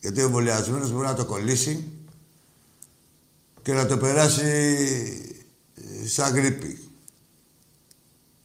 [0.00, 1.84] Γιατί ο εμβολιασμένος μπορεί να το κολλήσει
[3.62, 4.42] και να το περάσει
[5.74, 6.78] ε, σαν γρήπη.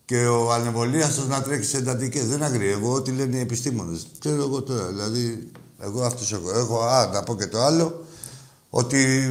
[0.06, 2.28] Και ο ανεμβολίαστος να τρέχει σε εντατικές.
[2.28, 4.08] Δεν αγριεύω ό,τι λένε οι επιστήμονες.
[4.20, 6.52] Ξέρω εγώ τώρα, δηλαδή, εγώ αυτός έχω.
[6.52, 8.06] Έχω, α, να πω και το άλλο,
[8.76, 9.30] ότι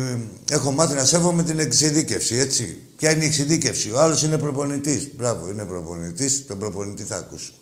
[0.50, 2.86] έχω μάθει να σέβομαι την εξειδίκευση, έτσι.
[2.96, 5.10] Ποια είναι η εξειδίκευση; Ο άλλος είναι προπονητής.
[5.16, 6.46] Μπράβο, είναι προπονητής.
[6.46, 7.52] Τον προπονητή θα ακούσω.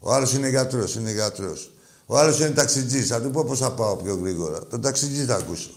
[0.00, 1.70] Ο άλλος είναι γιατρός, είναι γιατρός.
[2.06, 3.06] Ο άλλος είναι ταξιτζής.
[3.08, 4.66] Θα του πω πώς θα πάω πιο γρήγορα.
[4.66, 5.70] Τον ταξιτζή θα ακούσω.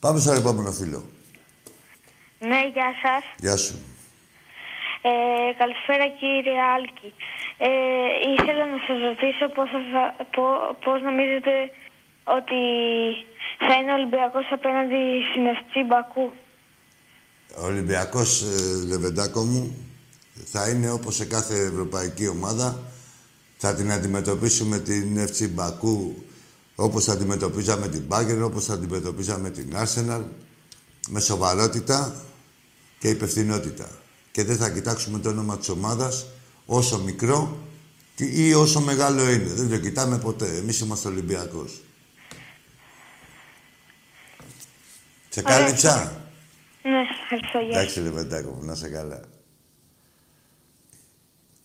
[0.00, 1.04] Πάμε στο επόμενο φίλο.
[2.38, 3.22] Ναι, γεια σας.
[3.38, 3.74] Γεια σου.
[5.02, 5.10] Ε,
[5.60, 7.10] καλησπέρα κύριε Άλκη.
[7.58, 7.68] Ε,
[8.34, 11.52] ήθελα να σας ρωτήσω πώς, θα, πό- πώς νομίζετε
[12.38, 12.60] ότι
[13.66, 16.32] θα είναι ο Ολυμπιακός απέναντι στην FC Μπακού.
[17.60, 19.76] Ο Ολυμπιακός, ε, Λεβεντάκο μου,
[20.44, 22.78] θα είναι όπως σε κάθε ευρωπαϊκή ομάδα.
[23.56, 26.14] Θα την αντιμετωπίσουμε την FC Μπακού
[26.74, 30.22] όπως θα αντιμετωπίζαμε την Bayern, όπως θα αντιμετωπίζαμε την Arsenal,
[31.08, 32.14] με σοβαρότητα
[32.98, 33.88] και υπευθυνότητα.
[34.30, 36.26] Και δεν θα κοιτάξουμε το όνομα της ομάδας
[36.66, 37.58] όσο μικρό
[38.14, 39.52] και- ή όσο μεγάλο είναι.
[39.52, 40.56] Δεν το κοιτάμε ποτέ.
[40.56, 41.80] Εμείς είμαστε Ολυμπιακός.
[45.32, 46.22] Σε κάλυψα.
[46.82, 47.82] Ναι, ευχαριστώ, γεια σας.
[47.82, 49.20] Εντάξει, ρε Βεντάκο μου, να σε καλά.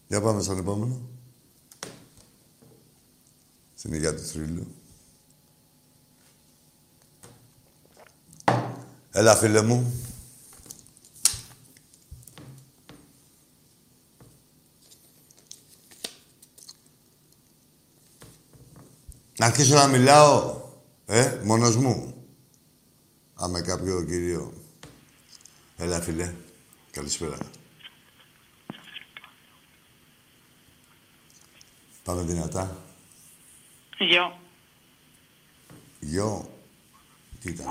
[0.08, 1.02] Για πάμε στον επόμενο.
[3.76, 4.76] Στην υγεία του θρύλου.
[9.12, 10.02] Έλα, φίλε μου.
[19.38, 20.62] Να αρχίσω να μιλάω,
[21.06, 22.15] ε, μόνος μου.
[23.36, 24.54] Άμε κάποιο κύριο.
[25.78, 26.34] Έλα, φίλε.
[26.92, 27.38] Καλησπέρα.
[32.04, 32.84] Πάμε δυνατά.
[33.98, 34.40] Γεια.
[36.00, 36.60] Γιο.
[37.42, 37.68] Τι ήταν;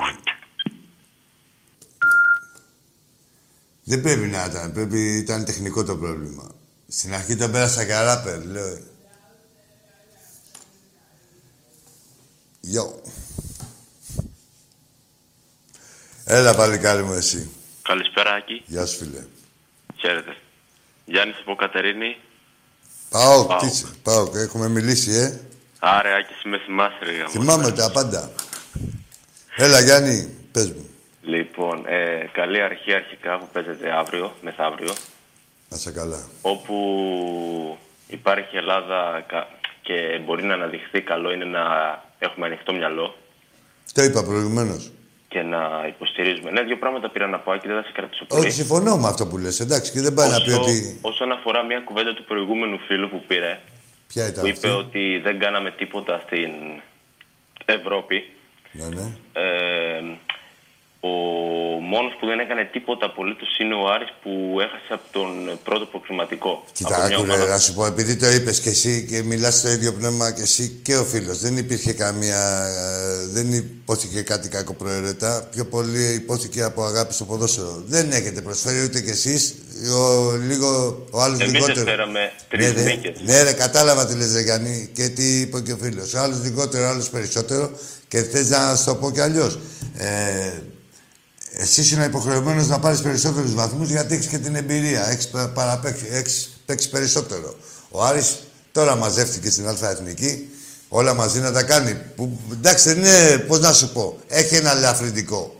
[3.85, 4.73] Δεν πρέπει να ήταν.
[4.73, 6.55] Πρέπει ήταν τεχνικό το πρόβλημα.
[6.89, 8.79] Στην αρχή τον πέρασα καράπερ, λέω.
[12.61, 13.03] Γιο.
[16.25, 17.51] Έλα, παλικάρι μου, εσύ.
[17.83, 18.63] Καλησπέρα, Άκη.
[18.67, 19.25] Γεια σου, φίλε.
[19.97, 20.37] Χαίρετε.
[21.05, 22.17] Γιάννης από Κατερίνη.
[23.11, 23.59] Πάω, Πάω.
[23.59, 23.87] τι είσαι.
[24.03, 25.41] Πάω, έχουμε μιλήσει, ε.
[25.79, 27.13] Άρα, Άκη, με θυμάσαι, ρε.
[27.13, 27.29] γαμώ.
[27.31, 28.31] Θυμάμαι τα πάντα.
[29.57, 30.89] Έλα, Γιάννη, πες μου.
[31.23, 34.93] Λοιπόν, ε, καλή αρχή αρχικά που παίζεται αύριο, μεθαύριο,
[35.69, 36.29] Να σε καλά.
[36.43, 39.49] όπου υπάρχει Ελλάδα κα-
[39.83, 41.63] και μπορεί να αναδειχθεί καλό είναι να
[42.19, 43.17] έχουμε ανοιχτό μυαλό
[43.93, 44.91] Το είπα προηγουμένως.
[45.35, 46.51] Και να υποστηρίζουμε.
[46.51, 48.41] Ναι, δύο πράγματα πήρα να πω και δεν θα σε κρατήσω πολύ.
[48.41, 49.61] Όχι, συμφωνώ με αυτό που λες.
[49.61, 50.99] Εντάξει, και δεν πάει να πει Όσο- ότι.
[51.03, 53.61] Όσον αφορά μια κουβέντα του προηγούμενου φίλου που πήρε,
[54.07, 56.51] Ποια ήταν που αυτή; είπε ότι δεν κάναμε τίποτα στην
[57.65, 58.17] Ευρώπη,
[58.73, 59.07] Ναι, ναι.
[59.33, 60.03] Ε,
[61.09, 61.11] ο
[61.93, 64.31] μόνος που δεν έκανε τίποτα απολύτως είναι ο Άρης που
[64.67, 65.31] έχασε από τον
[65.65, 66.65] πρώτο προκριματικό.
[66.73, 69.55] Κοίτα, από μια άκουρε, ομάδα- να σου πω, επειδή το είπες και εσύ και μιλάς
[69.59, 71.39] στο ίδιο πνεύμα και εσύ και ο φίλος.
[71.39, 72.43] Δεν υπήρχε καμία.
[72.67, 75.49] ε, Δεν υπόθηκε κάτι κακό προαιρετά.
[75.55, 77.83] Πιο πολύ υπόθηκε από αγάπη στο ποδόσφαιρο.
[77.87, 79.55] Δεν έχετε προσφέρει ούτε κι εσείς.
[79.99, 81.77] Ο, λίγο, ο άλλος Εμείς λιγότερο.
[81.77, 83.21] δεν φέραμε ναι, τρεις ναι, νίκες.
[83.25, 86.15] ναι, ρε, κατάλαβα τι λες, ρε Γιάννη, και τι είπε και ο φίλος.
[86.15, 87.71] Ο άλλος λιγότερο, ο άλλος περισσότερο.
[88.09, 89.59] Και θες να σου το πω κι αλλιώς.
[89.97, 90.53] Ε,
[91.59, 95.09] εσύ είσαι υποχρεωμένος να πάρεις περισσότερους βαθμούς γιατί έχεις και την εμπειρία.
[95.09, 97.57] Έχεις παραπέξει, έχεις παίξει περισσότερο.
[97.91, 98.37] Ο Άρης
[98.73, 100.49] τώρα μαζεύτηκε στην Α Εθνική,
[100.89, 101.99] όλα μαζί να τα κάνει.
[102.17, 105.59] Που, εντάξει, δεν είναι, πώς να σου πω, έχει ένα ελαφρυντικό.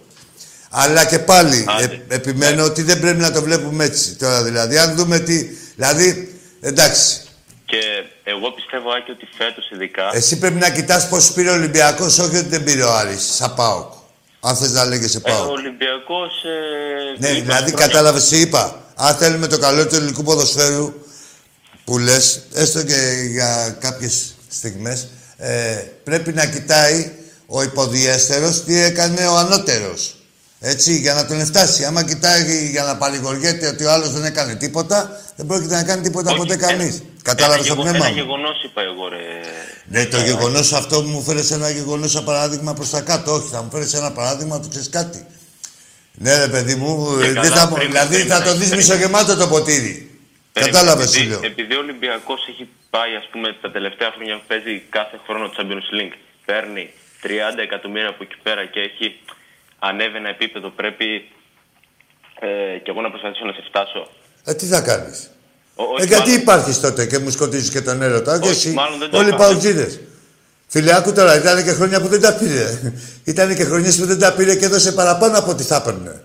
[0.71, 2.03] Αλλά και πάλι Άντε.
[2.09, 4.43] ε, επιμένω ότι δεν πρέπει να το βλέπουμε έτσι τώρα.
[4.43, 5.49] Δηλαδή, αν δούμε τι.
[5.77, 7.21] Δηλαδή, εντάξει,
[7.65, 7.79] Και
[8.25, 10.11] εγώ πιστεύω, Άκη, ότι φέτος ειδικά...
[10.13, 13.55] εσύ πρέπει να κοιτάς πώς πήρε ο Ολυμπιακός, όχι ότι δεν πήρε ο Άρης, σαν
[13.55, 13.93] ΠΑΟΚ.
[14.47, 15.51] Αν θες να λέγεσαι ε, ο ΠΑΟΚ.
[15.51, 16.33] Ολυμπιακός...
[16.45, 18.81] Ε, Ναι, είπα δηλαδή χρόνια- κατάλαβες, τι είπα.
[18.95, 20.93] Αν θέλουμε το καλό του ελληνικού ποδοσφαίρου
[21.85, 27.13] που λες, έστω και για κάποιες στιγμές, ε, πρέπει να κοιτάει
[27.47, 30.17] ο υποδιέστερος τι έκανε ο ανώτερος.
[30.61, 31.85] Έτσι, για να τον φτάσει.
[31.85, 36.03] Άμα κοιτάει για να παρηγοριέται ότι ο άλλος δεν έκανε τίποτα, δεν πρόκειται να κάνει
[36.03, 37.03] τίποτα Όχι, ποτέ ε, κανείς.
[37.29, 38.21] Κατάλαβες το ένα, γεγο- πνεύμα Ένα μου.
[38.21, 39.25] γεγονός είπα εγώ, ρε.
[39.95, 43.33] Ναι, το γεγονός αυτό μου φέρει ένα γεγονός σαν παράδειγμα προς τα κάτω.
[43.33, 45.27] Όχι, θα μου φέρεις ένα παράδειγμα του ξέρεις κάτι.
[46.25, 48.53] Ναι, ρε παιδί μου, Και ε, καλά, δεν θα, μου- πριν- δηλαδή πριν- θα το
[48.55, 49.93] δεις πριν- μισογεμάτο το ποτήρι.
[50.53, 51.41] Περίμενε, Κατάλαβες, σου επειδή- λέω.
[51.53, 55.89] Επειδή ο Ολυμπιακός έχει πάει, ας πούμε, τα τελευταία χρόνια που παίζει κάθε χρόνο Champions
[55.99, 56.91] League, παίρνει
[57.23, 59.07] 30 εκατομμύρια από εκεί πέρα και έχει
[59.79, 61.07] ανέβει ένα επίπεδο, πρέπει
[62.41, 64.03] ε, και εγώ να προσπαθήσω να σε φτάσω.
[64.45, 65.31] Ε, τι θα κάνεις;
[65.75, 68.39] Ο- όχι, Ε, γιατί μάλλον- υπάρχεις τότε και μου σκοτίζεις και τον έρωτα.
[68.39, 69.37] Και Όχι, εσύ, μάλλον δεν το όλοι είπα.
[69.37, 70.01] παουτζίδες.
[70.67, 72.93] Φίλε, άκου τώρα, ήταν και χρόνια που δεν τα πήρε.
[73.25, 76.23] ήταν και χρονιές που δεν τα πήρε και έδωσε παραπάνω από ό,τι θα έπαιρνε.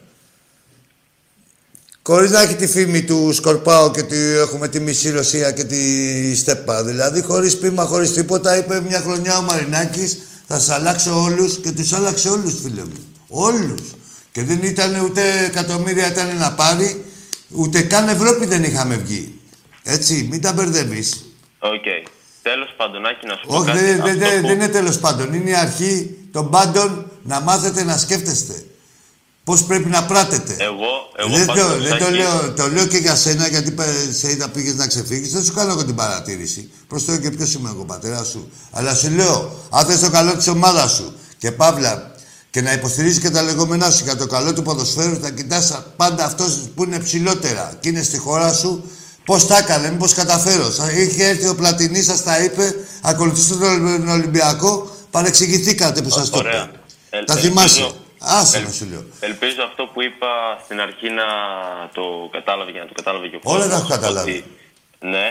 [2.04, 6.36] Χωρίς να έχει τη φήμη του Σκορπάου και ότι έχουμε τη μισή Ρωσία και τη
[6.36, 6.84] Στέπα.
[6.84, 11.72] Δηλαδή, χωρίς πείμα, χωρίς τίποτα, είπε μια χρονιά ο Μαρινάκης θα σας αλλάξω όλους και
[11.72, 13.14] τους άλλαξε όλους, φίλε μου.
[13.28, 13.82] Όλους.
[14.32, 17.06] Και δεν ήταν ούτε εκατομμύρια ήταν να πάρει,
[17.50, 19.39] ούτε καν Ευρώπη δεν είχαμε βγει.
[19.90, 21.26] Έτσι, μην τα μπερδεύεις.
[21.60, 21.84] Οκ.
[22.42, 23.80] Τέλος πάντων, Άκη, να σου πω Όχι, κάτι.
[23.80, 25.34] δεν, δεν, Αυτό δεν, που- δεν είναι τέλος πάντων.
[25.34, 28.64] Είναι η αρχή των πάντων να μάθετε να σκέφτεστε.
[29.44, 30.56] Πώς πρέπει να πράτετε.
[30.60, 33.72] Εγώ, εγώ δεν, το, πάντως, δεν το, Άκη, λέω, το λέω και για σένα γιατί
[33.72, 35.32] πε- σε είδα πήγες να ξεφύγεις.
[35.34, 36.72] Δεν σου κάνω εγώ την παρατήρηση.
[36.88, 38.52] Προς το και ποιος είμαι εγώ, πατέρα σου.
[38.72, 42.12] Αλλά σου λέω, αν θες το καλό της ομάδας σου και παύλα
[42.50, 46.26] και να υποστηρίζεις και τα λεγόμενά σου για το καλό του ποδοσφαίρου, θα κοιτάς πάντα
[46.26, 48.90] αυτός που είναι ψηλότερα και είναι στη χώρα σου.
[49.30, 50.72] Πώς τα έκανε, μήπως καταφέρω.
[50.72, 52.66] Σα- Είχε έρθει ο Πλατινής, σας τα είπε,
[53.12, 54.72] ακολουθήστε τον Ολυμπιακό,
[55.12, 56.64] παρεξηγηθήκατε που σας το Ωραία.
[56.64, 56.80] είπε.
[57.10, 57.92] Ε, Τα ελπίζω- θυμάσαι.
[58.20, 59.04] Άσε ελ- να σου λέω.
[59.20, 60.28] Ελπίζω αυτό που είπα
[60.66, 61.28] στην αρχή να
[61.98, 64.32] το κατάλαβε για να το κατάλαβε και ο Όλα κόσμος, τα έχω καταλάβει.
[64.32, 64.44] ότι-
[65.14, 65.28] ναι,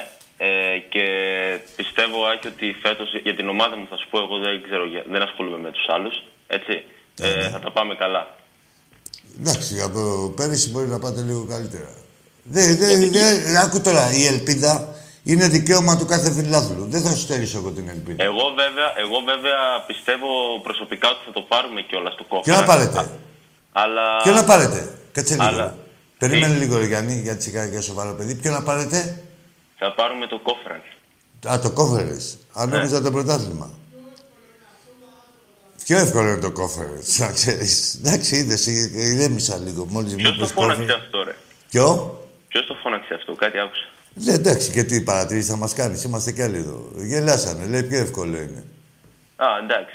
[0.48, 0.48] ε,
[0.92, 1.04] και
[1.76, 5.04] πιστεύω, Άκη, ότι φέτος για την ομάδα μου θα σου πω, εγώ δεν ξέρω, για-
[5.12, 6.14] δεν ασχολούμαι με τους άλλους,
[6.56, 6.74] έτσι.
[7.20, 8.22] Ναι, Ε, θα τα πάμε καλά.
[9.40, 10.00] Εντάξει, από
[10.36, 11.90] πέρυσι μπορεί να πάτε λίγο καλύτερα.
[12.50, 16.86] Δεν, δεν, δεν, άκου τώρα, η ελπίδα είναι δικαίωμα του κάθε φιλάθλου.
[16.88, 18.24] Δεν θα σου στερήσω εγώ την ελπίδα.
[18.24, 20.26] Εγώ βέβαια, εγώ βέβαια πιστεύω
[20.62, 22.42] προσωπικά ότι θα το πάρουμε κιόλας στο κόμμα.
[22.42, 23.10] Ποιο να πάρετε,
[23.72, 24.02] Αλλά...
[24.22, 24.98] ποιο να πάρετε.
[25.12, 25.44] Κάτσε λίγο.
[25.46, 25.76] Αλλά-
[26.18, 28.34] Περίμενε Τι; λίγο, ρε Γιάννη, γιατί σιγά και σοβαρό παιδί.
[28.34, 29.22] Ποιο να πάρετε;
[29.78, 30.82] Θα πάρουμε το κόφραν.
[31.52, 32.38] Α, το κόφερες.
[32.52, 33.70] Αν νόμιζα το πρωτάθλημα.
[35.84, 37.94] Πιο εύκολο είναι το κόφερες, να ξέρεις.
[37.94, 39.84] Εντάξει, είδες, ηρέμησα λίγο.
[39.88, 41.02] Μόλις μου Ποιος το είπες φώναξε κόφερες.
[41.04, 41.34] αυτό, ρε;
[41.70, 42.17] Ποιο;
[42.48, 43.86] Ποιος το φώναξε αυτό, κάτι άκουσα.
[44.14, 46.02] Ναι, εντάξει, και τι παρατηρήσεις θα μας κάνεις.
[46.02, 46.90] Είμαστε κι άλλοι εδώ.
[46.96, 48.64] Γελάσανε, λέει πιο εύκολο είναι.
[49.36, 49.94] Α, εντάξει.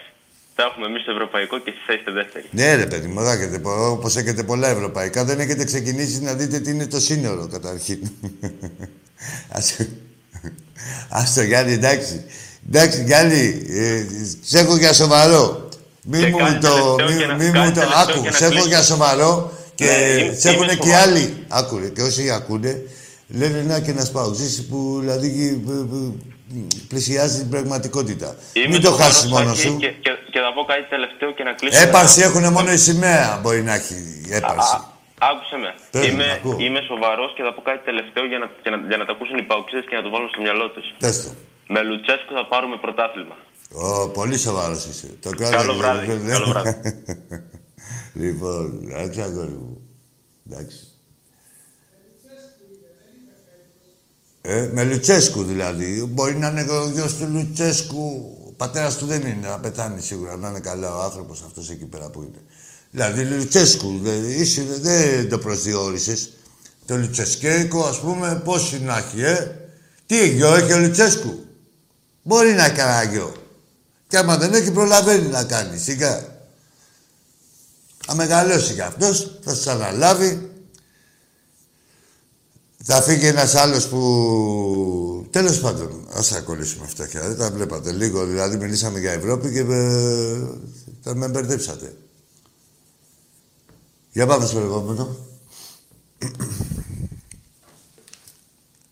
[0.55, 2.45] Τα έχουμε εμείς στο ευρωπαϊκό και εσείς θα είστε δεύτεροι.
[2.51, 6.69] Ναι, ρε παιδί μου, έχετε, όπως έχετε πολλά ευρωπαϊκά, δεν έχετε ξεκινήσει να δείτε τι
[6.71, 7.99] είναι το σύνορο καταρχήν.
[9.57, 9.89] Άσε-
[11.09, 12.25] Άστο Γιάννη, εντάξει.
[12.67, 14.05] Εντάξει, Γιάννη, ε,
[14.41, 15.69] σε έχω για σοβαρό.
[16.03, 16.95] Μη Και μου κάτι το.
[16.95, 17.79] τελευταίο Μη, και να- μη κάτι μου το.
[17.79, 18.73] τελευταίο Άκου, και να σε έχω κλείσουμε.
[18.75, 21.05] για σοβαρό και Ναι, είμαι- σε έχουν είμαι και σοβαρός.
[21.07, 21.45] άλλοι.
[21.47, 22.81] Άκουρε, και όσοι ακούνε,
[23.27, 24.33] λένε να και να σπάω.
[24.33, 25.29] Ζήσει που δηλαδή
[25.67, 28.35] ε, ε, ε, πλησιάζει την πραγματικότητα.
[28.53, 29.77] Είμαι Μην το σοβαρός, χάσεις μόνος Άκη, σου.
[29.77, 31.81] Και, και, και θα πω κάτι τελευταίο και να κλείσω.
[31.87, 33.39] Έπαρση έχουν μόνο η σημαία.
[33.41, 33.95] Μπορεί να έχει
[34.39, 34.77] έπαρση.
[35.31, 35.69] Άκουσε με.
[35.91, 36.55] Πες μου, είμαι, ακούω.
[36.65, 39.37] είμαι σοβαρός και θα πω κάτι τελευταίο για να, για να, για να τα ακούσουν
[39.41, 40.85] οι παουξίδε και να το βάλουν στο μυαλό τους.
[41.03, 41.29] Πες το.
[41.73, 43.35] Με Λουτσέσκο θα πάρουμε πρωτάθλημα.
[43.85, 45.07] Ω, πολύ σοβαρός είσαι.
[45.25, 45.55] Το κράτο.
[45.57, 46.05] Καλό βράδυ,
[46.35, 46.73] καλό βράδυ.
[48.13, 49.81] Λοιπόν, εντάξει, αγόρι μου.
[50.49, 50.87] Εντάξει.
[54.45, 56.03] Ε, με Λουτσέσκου δηλαδή.
[56.09, 58.37] Μπορεί να είναι ο γιος του Λουτσέσκου.
[58.47, 60.35] Ο πατέρας του δεν είναι, να πεθάνει σίγουρα.
[60.35, 62.41] Να είναι καλά ο άνθρωπος αυτός εκεί πέρα που είναι.
[62.91, 63.99] Δηλαδή Λουτσέσκου.
[64.01, 66.33] Δεν, είσαι, δεν το προσδιορίσες.
[66.85, 69.55] Το Λουτσεσκέικο, ας πούμε, πώς να έχει, ε;
[70.05, 71.45] Τι γιο έχει ο Λουτσέσκου;
[72.23, 73.33] Μπορεί να έχει κανένα γιο.
[74.07, 75.77] Και άμα δεν έχει, προλαβαίνει να κάνει.
[75.77, 76.32] Σιγά.
[78.05, 80.51] Θα μεγαλώσει κι αυτός, θα σας αναλάβει.
[82.83, 85.27] Θα φύγει ένας άλλος που...
[85.29, 88.25] Τέλος πάντων, ας τα κολλήσουμε αυτά και δεν τα βλέπατε λίγο.
[88.25, 90.47] Δηλαδή, μιλήσαμε για Ευρώπη και ε,
[91.01, 91.97] θα με μπερδέψατε.
[94.11, 95.17] Για πάμε στο επόμενο.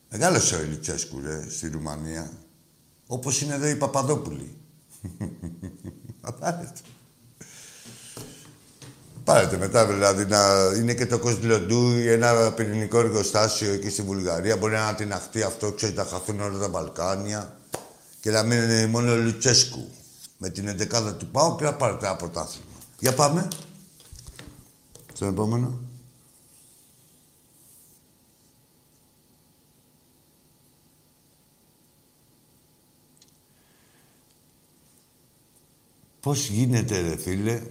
[0.10, 2.32] Μεγάλος ο Ελιτσέσκου, ρε, στη Ρουμανία.
[3.08, 4.58] Όπως είναι εδώ η Παπαδόπουλη.
[6.40, 6.72] Πάρετε.
[9.32, 14.58] Πάρετε μετά, δηλαδή, να είναι και το Κοσλοντού ή ένα πυρηνικό εργοστάσιο εκεί στη Βουλγαρία.
[14.58, 17.58] Μπορεί να ανατιναχτεί αυτό, ξέρετε, να χαθούν όλα τα Βαλκάνια
[18.20, 19.90] και να μείνει μόνο ο Λουτσέσκου
[20.38, 22.66] με την εντεκάδα του Πάου και να πάρετε ένα πρωτάθλημα.
[23.00, 23.48] Για πάμε.
[25.14, 25.80] Στον επόμενο.
[36.20, 37.62] Πώς γίνεται, ρε φίλε,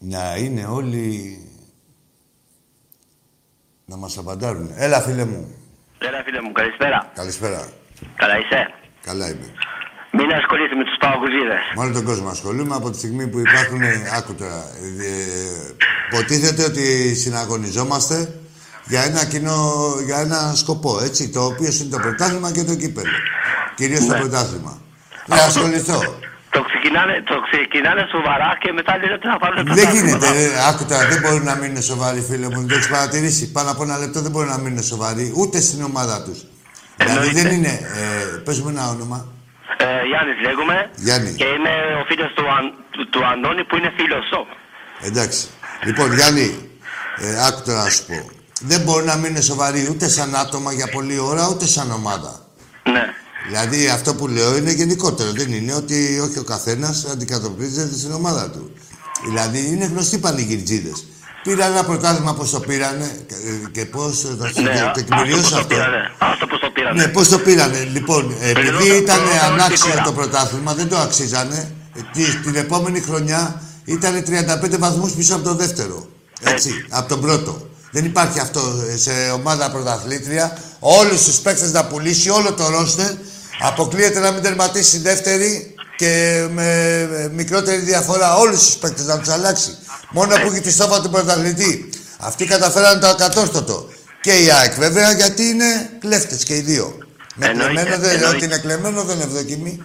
[0.00, 1.38] να είναι όλοι
[3.84, 4.70] να μας απαντάρουν.
[4.76, 5.54] Έλα, φίλε μου.
[5.98, 7.10] Έλα φίλε μου, καλησπέρα.
[7.14, 7.68] Καλησπέρα.
[8.16, 9.50] Καλά είσαι; Καλά είμαι.
[10.12, 11.62] Μην ασχολείσαι με τους παγωγουζίδες.
[11.74, 13.80] Μόνο τον κόσμο ασχολούμαι από τη στιγμή που υπάρχουν.
[14.16, 14.56] Άκου τώρα.
[15.00, 15.74] Ε,
[16.12, 18.40] υποτίθεται ότι συναγωνιζόμαστε
[18.84, 19.58] για ένα κοινό,
[20.04, 23.10] για ένα σκοπό, έτσι, το οποίο είναι το πρωτάθλημα και το κύπελο.
[23.74, 24.18] Κυρίως το Ναι.
[24.18, 24.80] πρωτάθλημα.
[25.26, 26.00] Να ασχοληθώ.
[26.56, 30.26] Το ξεκινάνε, το ξεκινάνε σοβαρά και μετά λένε ότι θα πάρουν Δεν γίνεται.
[30.36, 30.44] Ρε.
[30.68, 32.58] Άκου τώρα, δεν μπορεί να μείνουν σοβαροί, φίλε μου.
[32.62, 33.44] Δεν το έχεις παρατηρήσει.
[33.56, 36.38] Πάνω από ένα λεπτό δεν μπορεί να μείνουν σοβαροί, ούτε στην ομάδα τους.
[36.96, 37.40] Δηλαδή Εννοείται.
[37.40, 37.72] δεν είναι.
[38.00, 39.18] Ε, Πες μου ένα όνομα.
[39.76, 40.76] Ε, Γιάννης λέγομαι.
[41.06, 41.30] Γιάννη.
[41.40, 44.40] Και είμαι ο φίλος του, Αν, του, του Αντώνη που είναι φίλος σου.
[45.08, 45.42] Εντάξει.
[45.84, 46.46] Λοιπόν, Γιάννη,
[47.16, 48.18] ε, άκου τώρα να σου πω.
[48.60, 52.32] Δεν μπορεί να μείνουν σοβαροί ούτε σαν άτομα για πολλή ώρα, ούτε σαν ομάδα.
[52.94, 53.04] Ναι.
[53.46, 55.30] Δηλαδή αυτό που λέω είναι γενικότερο.
[55.32, 58.70] Δεν είναι ότι όχι ο καθένας αντικατοπτρίζεται στην ομάδα του.
[59.28, 61.04] Δηλαδή είναι γνωστοί πανηγυρτζίδες.
[61.42, 65.40] Πήραν ένα πρωτάθλημα πώς το πήρανε ε, και πώς θα σου Ναι, το άστο τεκμηριώσω
[65.42, 65.68] πώς το αυτό.
[65.74, 66.10] πήρανε.
[66.18, 67.02] Άστο πώς το πήρανε.
[67.02, 67.78] Ναι, πώς το πήρανε.
[67.92, 70.12] Λοιπόν, επειδή Περιλόγω- ήταν περιλόγω ανάξιο την το ώρα.
[70.12, 71.70] πρωτάθλημα, δεν το αξίζανε.
[71.94, 76.08] Ε, τι- Την επόμενη χρονιά ήταν 35 βαθμούς πίσω από το δεύτερο.
[76.40, 77.68] Έτσι, από τον πρώτο.
[77.90, 80.58] Δεν υπάρχει αυτό ε, σε ομάδα πρωταθλήτρια.
[80.78, 83.10] Όλους τους παίκτες να πουλήσει, όλο το ρόστερ.
[83.60, 88.36] Αποκλείεται να μην τερματίσει δεύτερη και με ε, μικρότερη διαφορά.
[88.36, 89.78] Όλους τους παίκτες να τους αλλάξει.
[90.10, 91.88] Μόνο που έχει τη στόφα του πρωταθλητή.
[92.18, 93.88] Αυτοί καταφέραν το ακατόρθωτο.
[94.20, 96.98] Και η ΑΕΚ βέβαια γιατί είναι κλέφτες και οι δύο.
[97.34, 98.36] Με Εννοείται, κλεμμένο δεν, εννοείται.
[98.36, 99.84] ότι είναι κλεμμένο δεν ευδοκιμεί.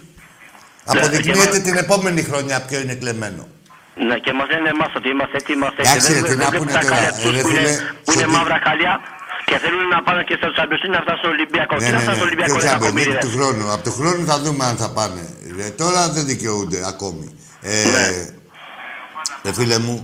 [0.92, 3.48] Ναι, Αποδεικνύεται και την επόμενη χρονιά ποιο είναι κλεμμένο.
[3.94, 5.92] Ναι, και μας λένε εμάς ότι είμαστε έτσι, είμαστε έτσι.
[5.92, 9.00] Εντάξει, ρε, τι να βλέπουν πούνε τα τώρα, χάλια
[9.46, 10.22] τους ρε, που είναι, φίλε, που είναι σε τι- μαύρα χάλια και θέλουν να πάνε
[10.28, 11.74] και στο Champions League να φτάσουν στο Ολυμπιακό.
[11.76, 12.30] Ναι, Τι να ναι, φτάσουν στο ναι.
[12.30, 13.22] Ολυμπιακό, Ποιο ρε Champions League κακομοίριδες.
[13.24, 13.64] του χρόνου.
[13.74, 15.22] Από του χρόνου θα δούμε αν θα πάνε.
[15.58, 17.26] Ρε, τώρα δεν δικαιούνται ακόμη.
[17.60, 18.06] Ε, Ναι.
[19.44, 19.96] ρε, φίλε μου,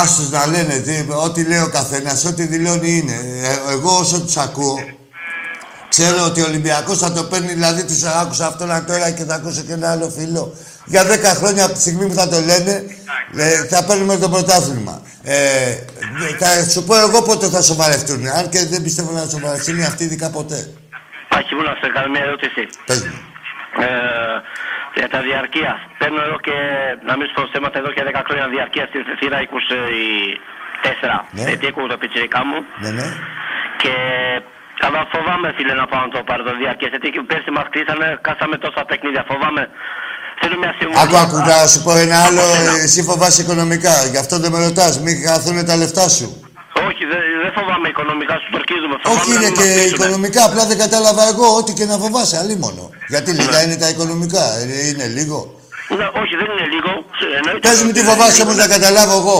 [0.00, 0.92] άστος να λένε τι,
[1.26, 3.16] ό,τι λέει ο καθένας, ό,τι δηλώνει είναι.
[3.42, 4.76] Ε, εγώ όσο τους ακούω,
[5.88, 9.34] ξέρω ότι ο Ολυμπιακός θα το παίρνει, δηλαδή τους άκουσα αυτό να τώρα και θα
[9.34, 10.54] ακούσω και ένα άλλο φίλο.
[10.92, 12.74] Για 10 χρόνια από τη στιγμή που θα το λένε,
[13.44, 14.94] ε, θα παίρνουμε το πρωτάθλημα.
[15.24, 15.38] Ε,
[16.42, 18.20] θα σου πω εγώ πότε θα σοβαρευτούν.
[18.38, 20.58] Αν και δεν πιστεύω να σοβαρευτούν αυτοί ειδικά ποτέ.
[21.36, 22.62] Άχι μου να σε κάνω μια ερώτηση.
[22.88, 23.18] Πες μου.
[23.84, 23.88] Ε,
[24.98, 25.72] για τα διαρκεία.
[25.98, 26.56] Παίρνω εδώ και,
[27.08, 29.48] να μην σου πω θέματα, εδώ και 10 χρόνια διαρκεία στη θύρα 24.
[31.30, 31.42] Ναι.
[31.48, 32.58] Γιατί ακούω το πιτσιρικά μου.
[32.82, 33.08] Ναι, ναι.
[33.82, 33.94] Και
[34.86, 36.88] αλλά φοβάμαι φίλε να πάω να το πάρω το διαρκές.
[36.88, 39.24] Γιατί και πέρσι μας κλείσανε, κάσαμε τόσα παιχνίδια.
[39.30, 39.62] Φοβάμαι.
[40.40, 41.00] Θέλω μια συμβουλή.
[41.02, 42.40] Άκου, άκου, να σου πω ένα άλλο.
[42.40, 42.82] Από σένα.
[42.84, 43.94] Εσύ φοβάσαι οικονομικά.
[44.12, 44.92] Γι' αυτό δεν με ρωτάς.
[45.04, 46.26] Μην χαθούν τα λεφτά σου.
[46.88, 48.94] Όχι, δεν δεν φοβάμαι οικονομικά, σου τορκίζουμε.
[49.02, 49.94] Φοβάμαι Όχι, να είναι μην και μας κλείσουνε.
[49.96, 50.40] οικονομικά.
[50.48, 52.36] Απλά δεν κατάλαβα εγώ ό,τι και να φοβάσαι.
[52.42, 52.84] Αλλήμωνο.
[53.12, 54.44] Γιατί λίγα είναι τα οικονομικά.
[54.58, 55.38] Ε, Είναι λίγο.
[55.98, 56.90] Ναι, όχι, δεν είναι λίγο.
[57.38, 58.66] Εννοείται Πες μου ότι τι δεν φοβάσαι είναι όμως λίγο.
[58.68, 59.38] να καταλάβω εγώ.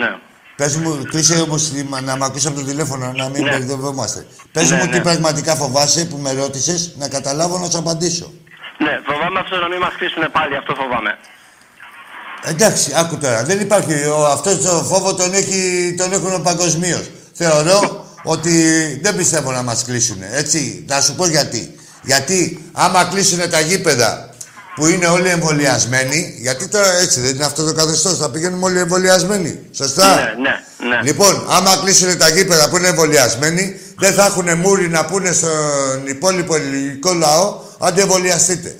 [0.00, 0.10] Ναι.
[0.56, 3.50] Πες μου, κλείσε όμως τη- να με ακούσει από το τηλέφωνο, να μην Ναι.
[3.50, 4.26] μπερδευόμαστε.
[4.52, 5.00] Πες Ναι, μου τι ναι.
[5.00, 8.32] πραγματικά φοβάσαι που με ρώτησες, να καταλάβω να σου απαντήσω.
[8.78, 11.18] Ναι, φοβάμαι αυτό να μην μας κλείσουν πάλι, αυτό φοβάμαι.
[12.44, 13.44] Εντάξει, άκου τώρα.
[13.44, 13.92] Δεν υπάρχει.
[14.04, 17.10] Ο, αυτός το φόβο τον, έχει, τον έχουν παγκοσμίως.
[17.32, 18.52] Θεωρώ ότι
[19.02, 20.18] δεν πιστεύω να μας κλείσουν.
[20.32, 21.74] Έτσι, να σου πω γιατί.
[22.02, 24.33] Γιατί άμα κλείσουν τα γήπεδα
[24.74, 28.78] που είναι όλοι εμβολιασμένοι, γιατί τώρα έτσι δεν είναι αυτό το καθεστώς, θα πηγαίνουμε όλοι
[28.78, 29.60] εμβολιασμένοι.
[29.70, 31.00] Σωστά; Ναι, ναι, ναι.
[31.02, 36.06] Λοιπόν, άμα κλείσουν τα γήπεδα που είναι εμβολιασμένοι, δεν θα έχουν μούρι να πούνε στον
[36.06, 38.76] υπόλοιπο ελληνικό λαό, άντε εμβολιαστείτε.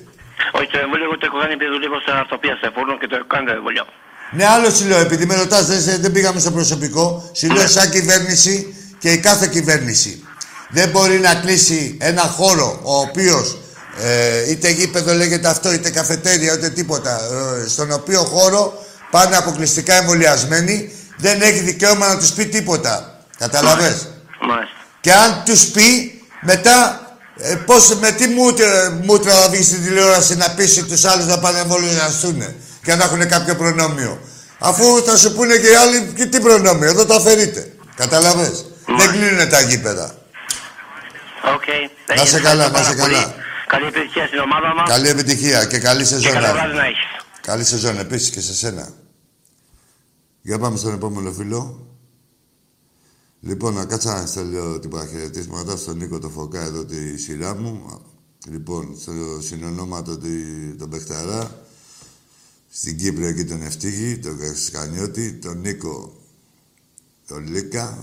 [0.52, 3.16] Όχι, το εμβόλιο εγώ το έχω κάνει επειδή δουλεύω σε αρτοπία σε φούρνο και το
[3.16, 3.84] έχω κάνει το εμβόλιο.
[4.30, 7.30] Ναι, άλλο σου λέω, επειδή με ρωτάς, δεν, δεν πήγαμε στο προσωπικό.
[7.32, 10.24] Σου λέω σαν κυβέρνηση και η κάθε κυβέρνηση
[10.68, 13.58] δεν μπορεί να κλείσει ένα χώρο ο οποίος
[14.00, 17.20] ε, είτε γήπεδο λέγεται αυτό, είτε καφετέρια, είτε τίποτα,
[17.64, 23.18] ε, στον οποίο χώρο πάνε αποκλειστικά εμβολιασμένοι, δεν έχει δικαίωμα να τους πει τίποτα.
[23.38, 24.08] Καταλαβες;
[24.40, 24.76] Μάλιστα.
[25.00, 27.00] Και αν τους πει, μετά
[27.36, 31.38] ε, πώς, με τι μούτρα, μούτρα θα βγει στην τηλεόραση να πείσει τους άλλους να
[31.38, 32.44] πάνε να εμβολιαστούν
[32.82, 34.20] και να έχουν κάποιο προνόμιο.
[34.58, 37.72] Αφού θα σου πούνε και οι άλλοι και τι προνόμιο, εδώ τα αφαιρείτε.
[37.96, 38.64] Κατάλαβες;
[38.98, 40.14] Δεν κλείνουν τα γήπεδα.
[41.54, 41.62] Οκ.
[42.16, 43.34] Να 'σαι καλά, να 'σαι καλά.
[43.74, 46.32] Καλή επιτυχία στην ομάδα μας Καλή επιτυχία και καλή και σεζόν.
[46.32, 46.98] καλό να- βράδυ να έχεις.
[47.40, 48.88] Καλή σεζόν επίσης και σε σένα.
[50.42, 51.86] Για πάμε στον επόμενο φίλο.
[53.40, 58.00] Λοιπόν, να κάτσα να στέλνω την παραχαιρετίσματα στον Νίκο το Φωκά εδώ τη σειρά μου.
[58.50, 61.66] Λοιπόν, στο συνονόματο τη- τον Πεχταρά,
[62.70, 66.16] στην Κύπρο εκεί τον Ευτύχη, τον Κασκανιώτη, τον Νίκο
[67.26, 67.98] τον Λίκα,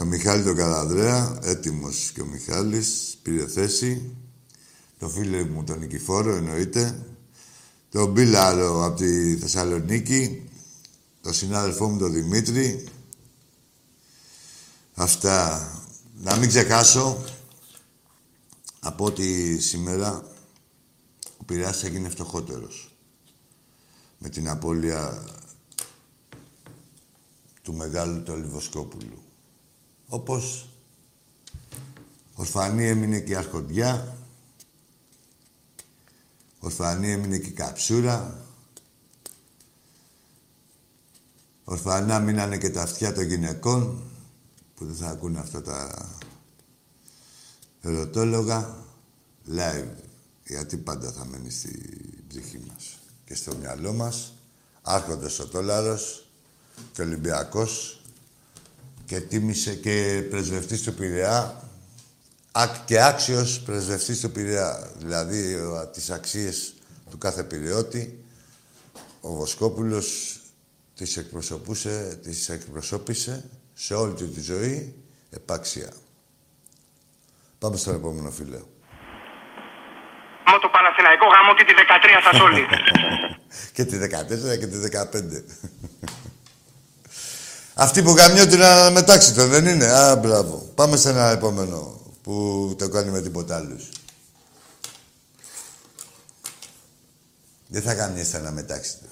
[0.00, 4.16] τον Μιχάλη τον Καραδρέα, έτοιμος και ο Μιχάλης, πήρε θέση.
[4.98, 7.06] Το φίλο μου τον Νικηφόρο εννοείται.
[7.90, 10.48] Τον Μπίλαρο από τη Θεσσαλονίκη.
[11.20, 12.84] Τον συνάδελφό μου τον Δημήτρη.
[14.94, 15.70] Αυτά.
[16.22, 17.24] Να μην ξεχάσω
[18.80, 20.24] από ότι σήμερα
[21.38, 22.96] ο Πειραιάς έγινε φτωχότερος.
[24.18, 25.24] Με την απώλεια
[27.62, 29.29] του μεγάλου του Λιβοσκόπουλου.
[30.12, 30.68] Όπως
[32.34, 34.18] ορφανή έμεινε και η Αρχοντιά
[36.60, 38.44] Ορφανή έμεινε και η καψούρα.
[41.64, 44.02] Ορφανά μείνανε και τα αυτιά των γυναικών,
[44.74, 46.08] που δεν θα ακούνε αυτά τα
[47.80, 48.76] ερωτόλογα.
[49.54, 49.88] Live,
[50.44, 51.98] γιατί πάντα θα μένει στη
[52.28, 54.34] ψυχή μας και στο μυαλό μας.
[54.82, 56.26] Άρχοντας ο Τόλαρος
[56.92, 57.99] και Ολυμπιακός
[59.10, 61.62] και τίμησε και πρεσβευτής του Πειραιά
[62.84, 64.92] και άξιος πρεσβευτής του Πειραιά.
[64.96, 66.74] Δηλαδή, ο, τις αξίες
[67.10, 68.24] του κάθε Πειραιώτη,
[69.20, 70.38] ο Βοσκόπουλος
[70.94, 74.94] τις εκπροσωπούσε, τις εκπροσώπησε σε όλη του τη ζωή
[75.30, 75.92] επάξια.
[77.58, 78.60] Πάμε στο επόμενο φίλε.
[80.46, 82.66] Μόνο το Παναθηναϊκό γάμο και τη 13 σας όλοι.
[83.74, 86.19] και τη 14 και τη 15.
[87.80, 90.70] Αυτή που γαμιόταν να μετάξει το, δεν είναι; Α, μπράβο.
[90.74, 93.88] Πάμε σε ένα επόμενο που το κάνει με τίποτα άλλους.
[97.68, 99.06] Δεν θα γαμιέστε να μετάξετε.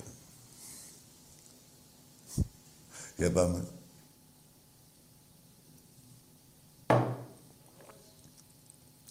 [3.16, 3.64] Για πάμε.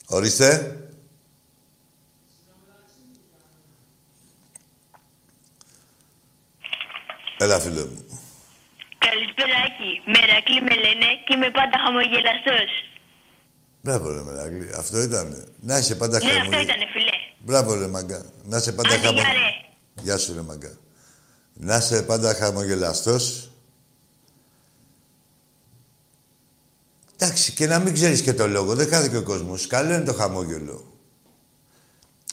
[0.06, 0.82] Ορίστε.
[7.38, 8.07] Έλα, φίλε μου.
[9.08, 9.90] Καλησπέρα, Άκη.
[10.14, 12.70] Μερακλή με λένε και είμαι πάντα χαμογελαστός.
[13.84, 14.70] Μπράβο, ρε Μερακλή.
[14.82, 15.28] Αυτό ήταν.
[15.70, 16.64] Να είσαι πάντα Ναι, αυτό χαμογελαστός.
[16.68, 17.16] ήτανε, φιλέ.
[17.46, 18.22] Μπράβο, ρε Μαγκά.
[18.44, 19.42] Να είσαι πάντα Άντε, γεια, χαμογελαστός.
[19.96, 20.02] ρε.
[20.04, 20.74] Γεια σου, ρε Μαγκά.
[21.54, 23.50] Να είσαι πάντα χαμογελαστός.
[27.20, 28.76] Εντάξει, και να μην ξέρεις και το λόγο.
[28.76, 29.68] Δεν χάθηκε ο κόσμος.
[29.68, 30.97] Καλό είναι το χαμόγελο.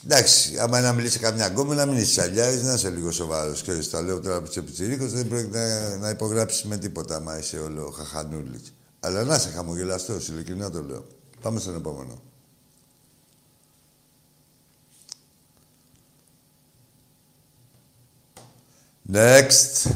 [0.07, 3.61] Εντάξει, άμα να μιλήσει καμιά γκόμενα, να μην είσαι αλλιάς, να είσαι λίγο σοβαρός.
[3.61, 7.59] Και τα λέω τώρα από πιτσιρίκος, δεν πρόκειται να, να υπογράψεις με τίποτα, άμα είσαι
[7.59, 8.73] όλο χαχανούλης.
[8.99, 11.07] Αλλά να είσαι χαμογελαστός, ειλικρινά το λέω.
[11.41, 12.21] Πάμε στον επόμενο.
[19.11, 19.91] Next.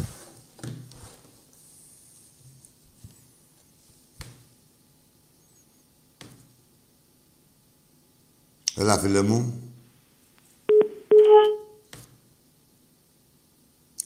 [8.76, 9.64] Έλα, φίλε μου.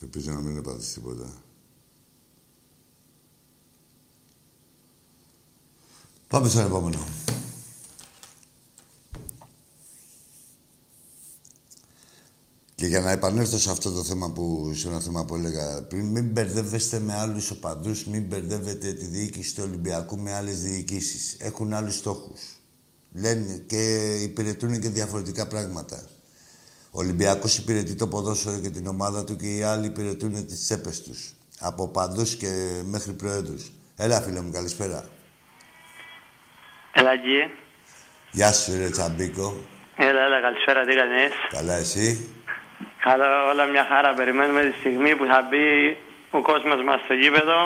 [0.01, 1.33] Ελπίζω να μην έπαθες τίποτα.
[6.27, 7.07] Πάμε στον επόμενο.
[12.75, 16.05] Και για να επανέλθω σε αυτό το θέμα που, σε ένα θέμα που έλεγα πριν,
[16.05, 21.35] μην μπερδεύεστε με άλλους οπαδούς, μην μπερδεύετε τη διοίκηση του Ολυμπιακού με άλλες διοικήσεις.
[21.39, 22.41] Έχουν άλλους στόχους.
[23.11, 26.07] Λένε και υπηρετούν και διαφορετικά πράγματα.
[26.95, 31.01] Ο Ολυμπιακός υπηρετεί το ποδόσφαιρο και την ομάδα του και οι άλλοι υπηρετούν τις τσέπες
[31.03, 31.19] τους.
[31.59, 33.71] Από παντούς και μέχρι προέδρους.
[33.97, 35.03] Έλα, φίλε μου, καλησπέρα.
[36.93, 37.51] Έλα, εκεί.
[38.31, 39.55] Γεια σου, ρε Τσαμπίκο.
[39.97, 42.29] Έλα, έλα, καλησπέρα, τι κάνεις; Καλά, εσύ;
[43.03, 44.13] Καλά, όλα μια χαρά.
[44.13, 45.97] Περιμένουμε τη στιγμή που θα μπει
[46.31, 47.59] ο κόσμος μας στο γήπεδο.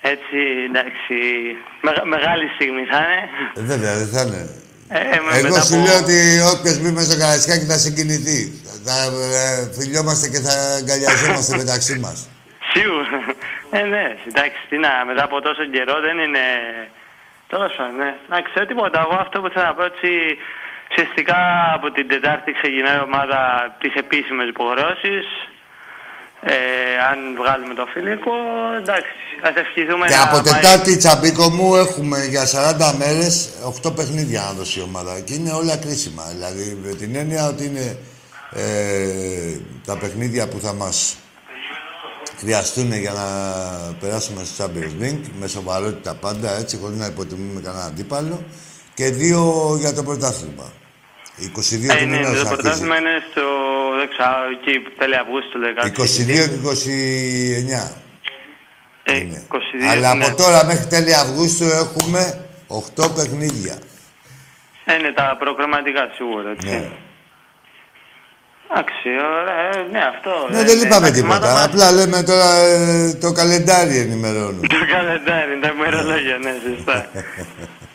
[0.00, 0.38] Έτσι,
[0.68, 1.14] εντάξει,
[1.82, 3.28] μεγα- μεγάλη στιγμή θα είναι.
[3.54, 4.42] Ε, βέβαια, δεν θα είναι.
[4.88, 6.18] Ε, με- Εγώ μετά σου από- λέω ότι
[6.54, 8.40] όποιος μπει μέσα στο Καραϊσκάκι θα συγκινηθεί.
[8.86, 8.96] Θα
[9.42, 12.28] ε, φιλιόμαστε και θα αγκαλιαζόμαστε μεταξύ μας.
[12.72, 13.08] Σίγουρα.
[13.70, 16.44] Ε, ναι, εντάξει, τι να, μετά από τόσο καιρό δεν είναι...
[17.52, 18.10] Τέλος πάντων, ναι.
[18.28, 18.98] Να ξέρω τίποτα.
[19.06, 20.10] Εγώ αυτό που θέλω να πω έτσι,
[20.90, 21.38] ουσιαστικά
[21.76, 23.40] από την Τετάρτη ξεκινάει η ομάδα
[23.80, 25.26] τις επίσημες υποχρεώσεις.
[26.42, 26.52] Ε,
[27.10, 28.30] αν βγάλουμε το φιλικό,
[28.80, 29.12] εντάξει,
[29.42, 34.40] ας ευχηθούμε Και να από πάει- Τετάρτη, Τσαμπίκο μου, έχουμε για 40 μέρες 8 παιχνίδια
[34.40, 35.20] να δώσει η ομάδα.
[35.20, 36.22] Και είναι όλα κρίσιμα.
[36.34, 37.98] Δηλαδή, με την έννοια ότι είναι
[38.52, 41.16] ε, τα παιχνίδια που θα μας
[42.38, 43.26] χρειαστούν για να
[44.00, 48.44] περάσουμε στο Champions League, με σοβαρότητα πάντα, έτσι, χωρίς να υποτιμούμε κανένα αντίπαλο.
[48.94, 50.72] Και δύο για το πρωτάθλημα.
[51.40, 52.44] 22 Ε, του ναι, μήνα το αρχίζει.
[52.54, 53.42] πρωτάθλημα είναι στο,
[54.00, 56.58] δεν ξέρω, εκεί τέλη Αυγούστου, 22 και
[57.82, 57.90] 29.
[59.02, 59.42] Ε, είναι.
[59.52, 59.56] 22,
[59.90, 60.24] Αλλά ναι.
[60.24, 62.20] από τώρα μέχρι τέλη Αυγούστου έχουμε
[62.96, 63.76] 8 παιχνίδια.
[64.84, 66.68] Ε, Είναι τα προγραμματικά σίγουρα, έτσι.
[66.68, 66.88] Ναι.
[68.70, 69.08] Εντάξει,
[69.40, 70.32] ωραία, ε, ναι, αυτό.
[70.50, 71.34] Ναι, ε, δεν ε, είπαμε τα τίποτα.
[71.34, 74.66] χρήματα μας- Απλά λέμε τώρα ε, το καλεντάρι ενημερώνουμε.
[74.66, 76.96] Το καλεντάρι, τα ημερολόγια, ναι, σωστά.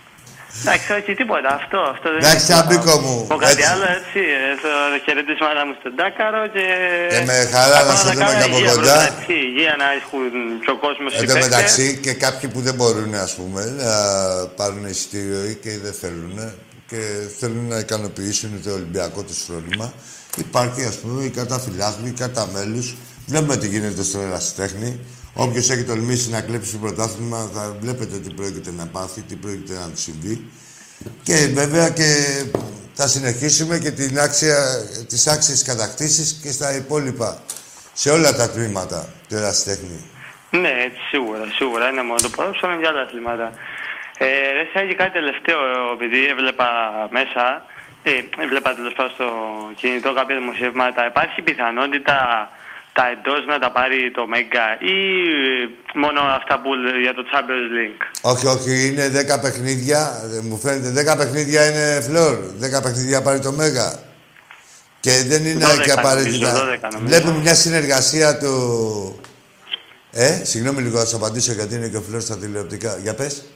[0.66, 3.72] Εντάξει, όχι τίποτα, αυτό, αυτό δεν Εντάξει, είναι Τσαμπίκο μου, Πω κάτι έτσι.
[3.72, 4.72] άλλο, έτσι, ε, το
[5.06, 6.66] χαιρετίσματα μου στον Τάκαρο και...
[7.14, 8.82] Και με χαρά να Απλά σε δούμε κάνω και από υγεία, κοντά.
[8.82, 10.24] πρώτα, έτσι, Υγεία να έχουν
[10.64, 11.50] και ο κόσμος Εν οι τω παίκτες.
[11.50, 13.94] μεταξύ και κάποιοι που δεν μπορούν ας πούμε, να
[14.60, 16.36] πάρουν εισιτήριο ή και δεν θέλουν
[16.90, 17.00] και
[17.40, 19.88] θέλουν να ικανοποιήσουν το Ολυμπιακό τους φρόνημα.
[20.46, 22.88] Υπάρχει ας πούμε η κατά φιλάθλου, η κατά μέλους.
[23.30, 24.90] Βλέπουμε τι γίνεται στο ερασιτέχνη.
[25.34, 29.74] Όποιος έχει τολμήσει να κλέψει το πρωτάθλημα θα βλέπετε τι πρόκειται να πάθει, τι πρόκειται
[29.74, 30.46] να του συμβεί.
[31.24, 32.10] Και βέβαια και
[32.94, 34.58] θα συνεχίσουμε και την άξια,
[35.08, 37.42] τις άξιες κατακτήσεις και στα υπόλοιπα.
[37.94, 40.00] Σε όλα τα τμήματα του ερασιτέχνη.
[40.50, 41.90] Ναι, έτσι σίγουρα, σίγουρα.
[41.90, 43.52] Είναι μόνο το ποδόσφαιρο, είναι και άλλα αθλήματα.
[44.18, 44.26] Ε,
[44.58, 45.60] ρε Σάγη, κάτι τελευταίο,
[45.94, 46.68] επειδή έβλεπα
[47.12, 47.66] μέσα,
[48.04, 48.12] ε,
[48.44, 49.28] έβλεπα τέλος πάντων στο
[49.76, 52.18] κινητό κάποια δημοσιεύματα, υπάρχει πιθανότητα
[52.94, 54.96] τα εντός να τα πάρει το Μέγκα ή
[55.94, 56.70] μόνο αυτά που
[57.02, 60.22] για το Champions League; Όχι, όχι, είναι 10 παιχνίδια.
[60.34, 62.38] ε, Μου φαίνεται 10 παιχνίδια είναι φλόρ.
[62.78, 64.00] 10 παιχνίδια πάρει το Μέγα.
[65.00, 66.52] Και δεν είναι 12 και απαραίτητα.
[66.52, 67.06] νομίζω, 12 νομίζω.
[67.06, 69.20] Βλέπουμε μια συνεργασία του.
[70.12, 72.98] Ε, συγγνώμη λίγο, θα σου απαντήσω γιατί είναι και ο φλόρ στα τηλεοπτικά.
[73.02, 73.44] Για πες.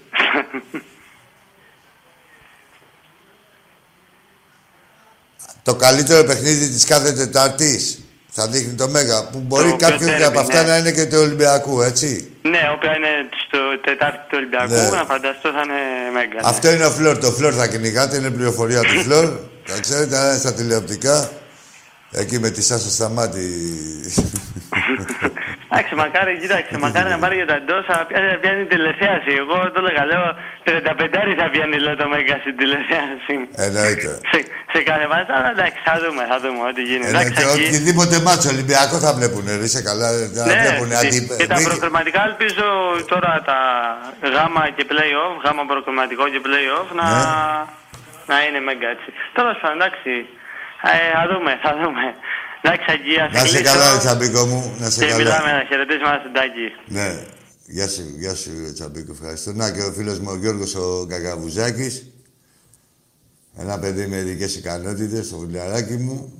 [5.63, 7.99] το καλύτερο παιχνίδι της κάθε Τετάρτης
[8.37, 9.25] θα δείχνει το Μέγα.
[9.31, 10.67] Που μπορεί Το κάποιος πιο από αυτά ναι.
[10.69, 12.09] να είναι και του Ολυμπιακού, έτσι.
[12.41, 13.11] ναι, όποια είναι
[13.47, 14.89] στο Τετάρτη του Ολυμπιακού, Ναι.
[14.99, 15.81] να φανταστώ θα είναι
[16.13, 16.33] Μέγκα.
[16.41, 16.49] ναι.
[16.53, 17.17] Αυτό είναι ο Φλόρ.
[17.17, 19.25] Το Φλόρ θα κυνηγάτε, είναι πληροφορία του Φλόρ.
[19.67, 21.29] Τα ξέρετε, αν είναι στα τηλεοπτικά.
[22.11, 23.45] Εκεί με τη Σάσο στα μάτι.
[25.71, 29.31] Εντάξει, μακάρι, κοίταξε, μακάρι να πάρει για τα εντός, αλλά πια- πιάνει τηλεθέαση.
[29.43, 30.25] Εγώ το έλεγα, λέω
[30.67, 33.35] 35 θα πιάνει λέω το Μέγκα στην τηλεθέαση.
[33.65, 34.09] Εννοείται.
[34.31, 34.37] σε,
[34.73, 37.03] σε κάθε βάση, αλλά εντάξει, θα δούμε, θα δούμε ό,τι γίνει.
[37.09, 37.27] Εννοείται.
[37.29, 39.51] Εντάξει, εκεί- Οτιδήποτε μάτσο Ολυμπιακό θα βλέπουνε.
[39.59, 40.07] Ρε, είσαι καλά.
[40.37, 41.19] Θα Ναι, βλέπουνε και- αντι...
[41.39, 42.67] και τα μη- προκριματικά ελπίζω
[43.13, 43.57] τώρα τα
[44.35, 47.23] γάμα και play-off, γάμα προκριματικό και play-off να, Ναι.
[48.31, 49.07] να είναι μέγκα έτσι.
[49.37, 50.13] Τέλος πάντων, εντάξει.
[50.93, 52.05] Ε, θα δούμε, θα δούμε.
[52.67, 54.75] Εντάξει, Αγγία, Να σε καλά, ρε Τσαμπίκο μου.
[54.79, 55.57] Να σε Και μιλάμε καλά.
[55.57, 56.67] να χαιρετήσουμε ένα συντάκι.
[56.87, 57.25] Ναι.
[57.65, 59.11] Γεια σου, γεια σου, ρε Τσαμπίκο.
[59.11, 59.53] Ευχαριστώ.
[59.53, 62.05] Να και ο φίλος μου ο Γιώργος ο Κακαβουζάκης.
[63.57, 66.33] Ένα παιδί με ειδικές ικανότητες, το φιλαράκι μου.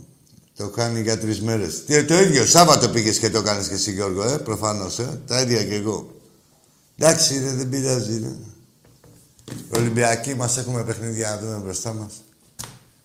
[0.58, 1.84] Το κάνει για τρεις μέρες.
[1.86, 5.22] Τι, το ίδιο, Σάββατο πήγες και το κάνεις και εσύ Γιώργο, ε, προφανώς, ε.
[5.28, 6.16] Τα ίδια κι εγώ.
[6.98, 8.36] Εντάξει, ρε, δεν πειράζει, ρε.
[9.80, 12.14] Ολυμπιακοί μας έχουμε παιχνίδια να δούμε μπροστά μας.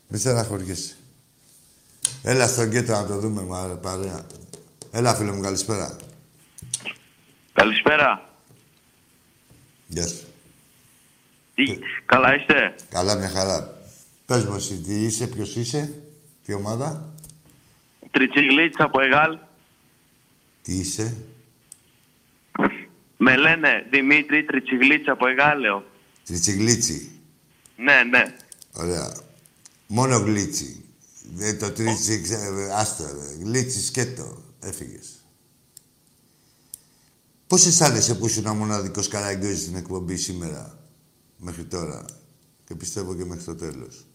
[0.09, 0.97] Μη στεναχωριέσαι.
[2.23, 4.27] Έλα στον κέντρο να το δούμε, μα, παρέα.
[4.91, 5.97] Έλα, φίλε μου, καλησπέρα.
[7.53, 8.29] Καλησπέρα.
[9.87, 10.25] Γεια σου.
[11.55, 13.77] Τι, καλά είστε; Καλά, μια χαρά.
[14.27, 16.03] Πες μου εσύ, τι είσαι, ποιος είσαι,
[16.45, 17.13] τι ομάδα,
[18.11, 19.39] Τριτσιγλίτσα από Εγάλ.
[20.63, 21.17] τι είσαι;
[23.17, 25.85] Με λένε Δημήτρη Τριτσιγλίτσα από Εγάλεο.
[26.27, 27.11] Τριτσιγλίτσι.
[27.77, 28.35] Ναι, ναι.
[28.73, 29.17] Ωραία.
[29.87, 30.85] Μόνο γλίτσι.
[31.35, 33.35] Δεν το τρίτσι, ξέρω, άστο, ρε.
[33.45, 34.45] Γλίτσι σκέτο.
[34.61, 35.25] Έφυγες.
[37.47, 40.89] Πώς αισθάνεσαι που ήσουν μοναδικός καραγκιόζης στην εκπομπή σήμερα,
[41.37, 42.05] μέχρι τώρα,
[42.65, 44.07] και πιστεύω και μέχρι το τέλος;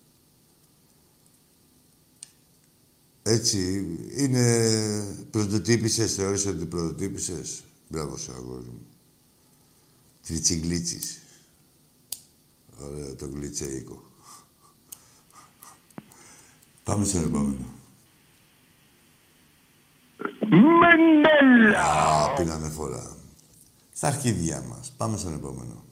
[3.23, 8.87] Έτσι, είναι πρωτοτύπησες, θεωρείς ότι πρωτοτύπησες; Μπράβο σου, αγόρι μου.
[10.27, 11.21] Τριτσιγλίτσις.
[12.79, 14.06] Ωραίο το γλιτσέικο.
[16.87, 17.65] Πάμε στο επόμενο.
[20.49, 21.83] Μενέλα.
[21.83, 23.15] Α, πήραμε φορά.
[23.93, 24.93] Στα αρχίδια μας.
[24.97, 25.83] Πάμε στον επόμενο.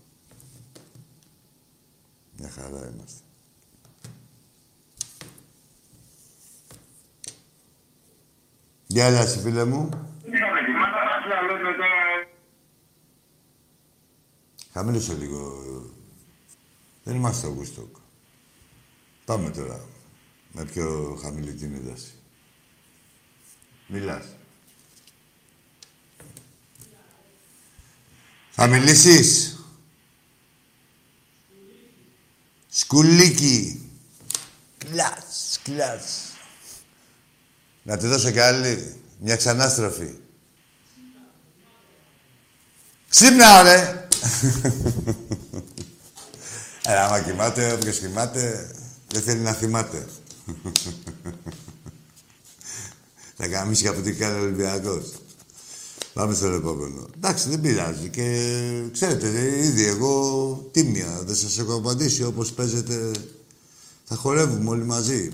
[2.38, 3.20] Μια χαρά είμαστε.
[8.88, 9.90] Γεια έλα εσύ, φίλε μου.
[14.74, 15.64] Χαμήλωσε λίγο.
[17.04, 18.00] Δεν είμαστε στο Woodstock.
[19.26, 19.95] Πάμε τώρα.
[20.58, 22.14] Με πιο χαμηλή την ένταση.
[23.88, 24.26] Μιλάς.
[28.52, 29.60] Θα μιλήσεις.
[32.70, 33.90] Σκουλίκι.
[34.78, 36.32] Κλάς, κλάς.
[37.84, 39.02] Να τη δώσω κι άλλη.
[39.20, 40.16] Μια ξανάστροφη.
[43.10, 43.80] Ξύπνα, ρε!
[46.88, 48.72] Ε, άμα κοιμάται, όποιος κοιμάται,
[49.08, 50.08] δεν θέλει να θυμάται.
[53.38, 55.14] Θα καμίσει από την κάνει ο Ολυμπιακός.
[56.14, 57.08] Πάμε στο επόμενο.
[57.16, 58.10] Εντάξει, δεν πειράζει.
[58.10, 58.54] Και
[58.92, 59.28] ξέρετε,
[59.58, 61.22] ήδη εγώ τίμια.
[61.24, 63.12] Δεν σας έχω απαντήσει όπως παίζετε.
[64.04, 65.32] Θα χορεύουμε όλοι μαζί.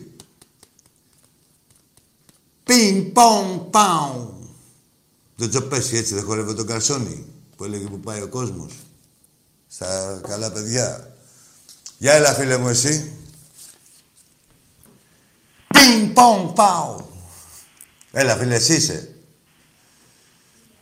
[2.64, 4.34] Πιν, πον, πάου.
[5.36, 8.74] Το τζοπέσι έτσι δεν χορεύει τον καρσόνι που έλεγε που πάει ο κόσμος.
[9.68, 11.16] Στα καλά παιδιά.
[11.98, 13.12] Γεια έλα φίλε μου εσύ.
[15.82, 17.10] Πιν, πον, πάου.
[18.12, 19.16] Έλα φίλε εσύ είσαι.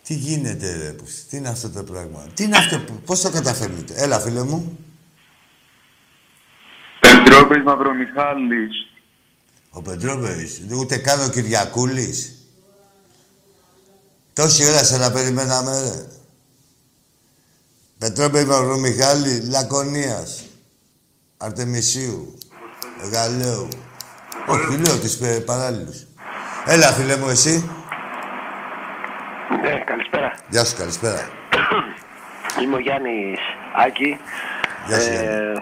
[0.03, 3.29] Τι γίνεται ρε πους, τι είναι αυτό το πράγμα; Τι είναι αυτό, που- πώς το
[3.29, 4.77] καταφέρνετε; Έλα φίλε μου.
[6.99, 8.71] Πετρόπης Μαυρομιχάλης.
[9.69, 12.33] Ο Πετρόπερης, ούτε καν ο Κυριακούλης.
[14.33, 16.07] Τόση ώρα σε να περιμέναμε, ρε.
[17.97, 20.43] Πετρόπερη Μαυρομιχάλης, Λακωνίας,
[21.37, 22.37] Αρτεμισίου.
[23.11, 23.67] Γαλέου.
[24.53, 25.97] Όχι, λέω τις ε, παράλληλους.
[26.65, 27.69] Έλα, φίλε μου, εσύ.
[29.61, 30.29] Ναι, καλησπέρα.
[30.49, 31.21] Γεια σου, καλησπέρα.
[32.61, 33.39] Είμαι ο Γιάννης
[33.85, 34.11] Άκη.
[34.87, 35.59] Γεια σου, Ε, Γιάννη.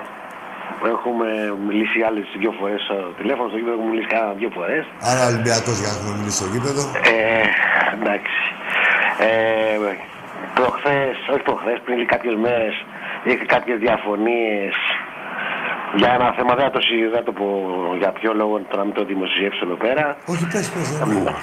[0.96, 1.28] Έχουμε
[1.68, 4.84] μιλήσει άλλες δύο φορές στο τηλέφωνο, στο γήπεδο έχουμε μιλήσει κάνα δύο φορές.
[5.10, 6.84] Άρα Ολυμπιακός για να έχουμε μιλήσει στο γήπεδο.
[7.16, 7.44] Ε,
[7.98, 8.40] εντάξει.
[9.28, 9.32] Ε,
[10.58, 12.76] προχθές, όχι προχθές, πριν κάποιες μέρες
[13.30, 14.76] είχα κάποιες διαφωνίες
[16.02, 17.46] για ένα θέμα, δεν θα το, συ- δεν θα το πω
[18.02, 20.06] για ποιο λόγο, τώρα μην το δημοσιεύσω εδώ πέρα.
[20.32, 20.86] Όχι, πες, πες.
[21.00, 21.34] δεν είναι.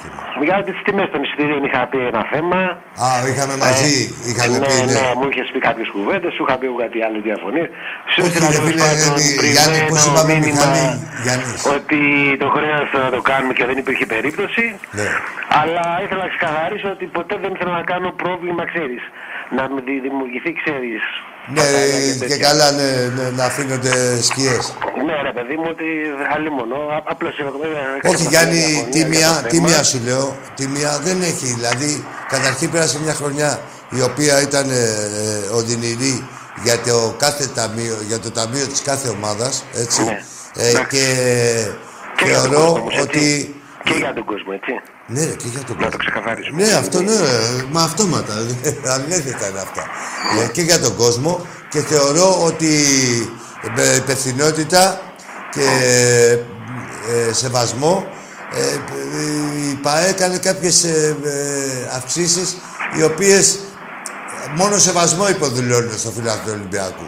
[0.49, 2.61] Για τις τιμές των εισιτήριων είχα πει ένα θέμα.
[3.07, 3.95] Α, είχαμε μαζί,
[4.29, 4.93] είχαμε ναι, πει, ναι.
[4.97, 7.67] ναι, μου είχες πει κάποιες κουβέντες, σου είχα πει εγώ κάτι άλλο διαφωνίε.
[8.13, 10.87] Σου Όχι, έστειλα ρε τέλος φίλε, πάντων ε, πριν Γιάννη, πώς ένα είπαμε, μήνυμα Μιχάλη,
[11.25, 12.01] Γιάννης; Ότι
[12.43, 14.65] το χρέος να το κάνουμε και δεν υπήρχε περίπτωση.
[14.99, 15.09] Ναι.
[15.61, 19.03] Αλλά ήθελα να ξεκαθαρίσω ότι ποτέ δεν ήθελα να κάνω πρόβλημα, ξέρεις.
[19.57, 21.03] Να με δη- δημιουργηθεί, ξέρεις.
[21.57, 24.65] Ναι, και καλά, ναι, ναι, να αφήνονται σκιές.
[25.07, 25.85] Ναι, ρε παιδί μου, ότι
[26.35, 26.77] άλλη μόνο.
[27.13, 27.35] Απλώς
[28.13, 30.37] Όχι, Γιάννη, τίμια, τίμια σου λέω.
[30.55, 31.47] Τίμια δεν έχει.
[31.47, 36.29] Δηλαδή, καταρχήν πέρασε μια χρονιά η οποία ήταν ε, ε, οδυνηρή
[36.63, 40.05] για το, κάθε ταμείο, για το ταμείο της κάθε ομάδας, έτσι.
[40.05, 40.19] Ναι.
[40.57, 41.05] Ε, και
[42.17, 43.01] Και για τον θεωρώ κόσμο, έτσι.
[43.01, 43.55] ότι...
[43.85, 44.73] Και για τον κόσμο, έτσι.
[45.07, 46.63] Ναι, ρε, και για τον Να το ξεκαθαρίσουμε.
[46.63, 48.35] Ναι, αυτό ναι, ε, μα αυτόματα.
[48.97, 49.85] Ανέθετα είναι αυτά.
[50.43, 52.73] Ε, και για τον κόσμο και θεωρώ ότι
[53.77, 55.01] με υπευθυνότητα
[55.51, 55.67] και
[57.09, 58.07] ε, σεβασμό
[58.57, 58.79] ε,
[59.71, 62.57] η ΠαΕ έκανε κάποιες ε, ε, αυξήσεις
[62.99, 63.59] οι οποίες
[64.57, 67.05] μόνο σεβασμό υποδηλώνουν στο φυλάκι του Ολυμπιακού.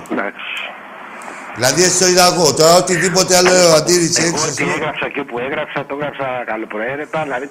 [1.59, 2.47] Δηλαδή έτσι το είδα εγώ.
[2.59, 4.73] Τώρα οτιδήποτε άλλο αντίρρηση Εγώ έχεις, ό,τι ας πούμε.
[4.79, 7.19] έγραψα και που έγραψα, το έγραψα καλοπροαίρετα.
[7.27, 7.47] Δηλαδή,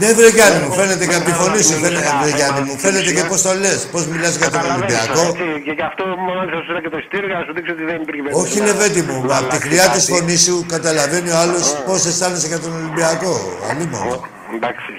[0.00, 3.10] Ναι, βρε Γιάννη μου, φαίνεται και από τη φωνή σου, φαίνεται, βρε Γιάννη μου, φαίνεται
[3.18, 5.22] και πώς το λες, πώς μιλάς για τον καταλαβαίνεις, Ολυμπιακό.
[5.30, 7.84] έτσι, Και γι' αυτό μόνο θα σου και το ειστήριο για να σου δείξω ότι
[7.90, 8.44] δεν υπήρχε περίπτωση.
[8.44, 10.12] Όχι, να- Λεβέντη μου, να από τη αλλάξει χρειά της κάτι.
[10.12, 13.32] φωνής σου καταλαβαίνει ο άλλος πώς αισθάνεσαι για τον Ολυμπιακό.
[13.70, 14.06] Αλλήμον.
[14.56, 14.92] Εντάξει.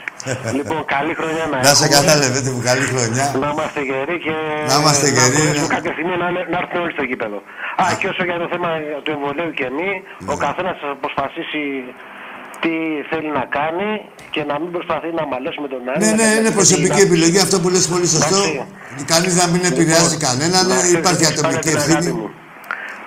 [0.60, 1.96] λοιπόν, καλή χρονιά να Να σε έχουμε.
[1.98, 3.26] καλά, Λεβέντη μου, καλή χρονιά.
[3.44, 4.36] Να είμαστε γεροί και
[4.72, 5.76] Να είμαστε γεροί, να μπορέσουμε ναι.
[5.78, 7.38] κάποια στιγμή να, να έρθουν όλοι στο γήπεδο.
[7.82, 8.70] Α, και όσο για το θέμα
[9.04, 9.90] του εμβολίου και μη,
[10.32, 10.44] ο Ναι.
[10.46, 11.64] καθένας θα αποφασίσει
[12.64, 12.74] τι
[13.10, 13.90] θέλει να κάνει
[14.34, 16.00] και να μην προσπαθεί να μαλώσει με τον άλλο.
[16.04, 18.40] Ναι, να ναι, είναι καταλάβει προσωπική τι- επιλογή, αυτό που λες πολύ σωστό.
[18.44, 19.06] Εντάξει.
[19.14, 22.12] Κανείς να μην επηρεάζει κανέναν, Να ξέρεις υπάρχει ότι πάντα ατομική την αγάπη ευθύνη.
[22.20, 22.28] μου.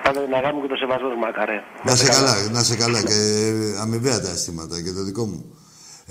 [0.05, 1.57] Πάντα την αγάπη μου και το σεβασμό μου, μακαρέ.
[1.87, 3.17] Να σε καλά, να σε καλά και
[3.83, 5.39] αμοιβαία τα αισθήματα και το δικό μου.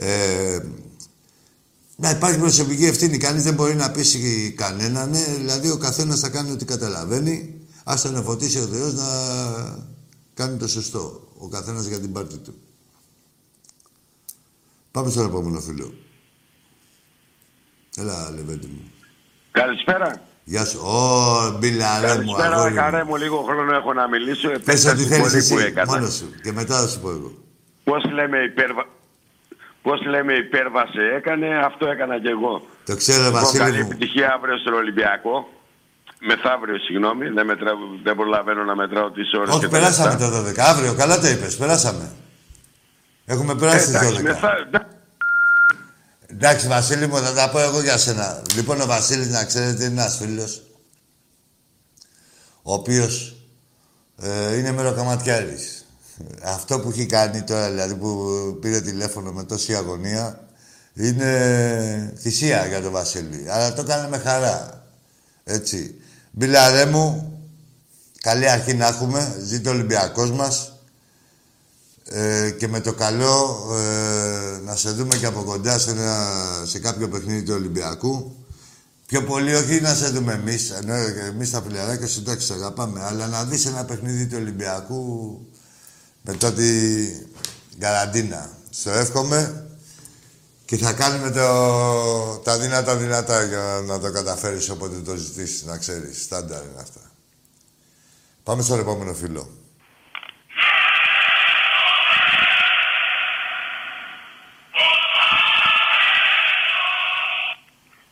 [0.04, 0.58] Ε,
[1.96, 3.16] να υπάρχει προσωπική ευθύνη.
[3.18, 5.10] Κανείς δεν μπορεί να πείσει κανέναν.
[5.10, 7.60] Ναι, δηλαδή ο καθένας θα κάνει ό,τι καταλαβαίνει.
[7.84, 9.06] Α τον φωτίσει ο Θεός να
[10.34, 11.28] κάνει το σωστό.
[11.38, 12.54] Ο καθένας για την πάρτη του.
[14.90, 15.94] Πάμε στον επόμενο φίλο.
[17.96, 18.90] Έλα, Λεβέντη μου.
[19.50, 20.22] Καλησπέρα.
[20.44, 20.78] Γεια σου.
[20.80, 22.76] Ω, μπιλαρέ μου, Καλησπέρα, αγόρι μου.
[22.76, 23.16] καρέ μου.
[23.16, 24.48] Λίγο χρόνο έχω να μιλήσω.
[24.48, 25.92] Πες Επέσταση ό,τι θέλεις πολύ εσύ, που έκανα.
[25.92, 26.26] μόνος σου.
[26.42, 27.32] Και μετά θα σου πω εγώ.
[27.84, 28.86] Πώς λέμε υπέρβα...
[29.82, 32.66] Πώς λέμε υπέρβαση έκανε, αυτό έκανα κι εγώ.
[32.84, 33.88] Το ξέρω, Λοιπόν, Βασίλη καλή μου.
[33.90, 35.48] επιτυχία αύριο στο Ολυμπιακό.
[36.26, 37.28] Μεθαύριο, συγγνώμη.
[37.28, 40.30] Δεν, μετράω, δεν προλαβαίνω να μετράω τις ώρες Όχι, και τα περάσαμε λεπτά.
[40.30, 40.58] το 12.
[40.58, 41.56] Αύριο, καλά το είπες.
[41.56, 42.10] Περάσαμε.
[43.26, 44.22] Έχουμε περάσει τις Εντάξει, 12.
[44.22, 44.68] μεθα-
[46.26, 48.42] Εντάξει, Βασίλη μου, θα τα πω εγώ για σένα.
[48.54, 50.62] Λοιπόν, ο Βασίλης, να ξέρετε, είναι ένας φίλος,
[52.62, 53.36] ο οποίος
[54.22, 55.81] ε, είναι μεροκαματιάρης.
[56.42, 58.26] Αυτό που έχει κάνει τώρα, δηλαδή, που
[58.60, 60.48] πήρε τηλέφωνο με τόση αγωνία,
[60.94, 63.44] είναι θυσία για τον Βασίλη.
[63.48, 64.84] Αλλά το έκανε με χαρά.
[65.44, 65.94] Έτσι.
[66.30, 67.38] Μπιλαρέ μου,
[68.20, 69.36] καλή αρχή να έχουμε.
[69.44, 70.72] Ζήτω ο Ολυμπιακός μας.
[72.04, 76.78] Ε, και με το καλό ε, να σε δούμε και από κοντά σε, ένα, σε
[76.78, 78.36] κάποιο παιχνίδι του Ολυμπιακού.
[79.06, 80.94] Πιο πολύ όχι να σε δούμε εμείς, ενώ
[81.26, 85.40] εμείς τα φιλαράκια σου εντάξει, σε αγαπάμε, αλλά να δεις ένα παιχνίδι του Ολυμπιακού
[86.22, 86.64] με τότε
[87.78, 88.56] καραντίνα.
[88.70, 89.66] Στο εύχομαι
[90.64, 95.78] και θα κάνουμε το, τα δυνατά δυνατά για να το καταφέρεις όποτε το ζητήσεις, να
[95.78, 96.22] ξέρεις.
[96.22, 97.00] Στάνταρ είναι αυτά.
[98.42, 99.50] Πάμε στον επόμενο φίλο.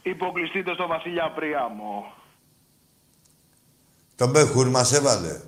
[0.03, 2.15] Υποκλειστείτε στο Βασίλια Πρίαμο.
[4.17, 5.41] Τον Μπεχούρ μας έβαλε.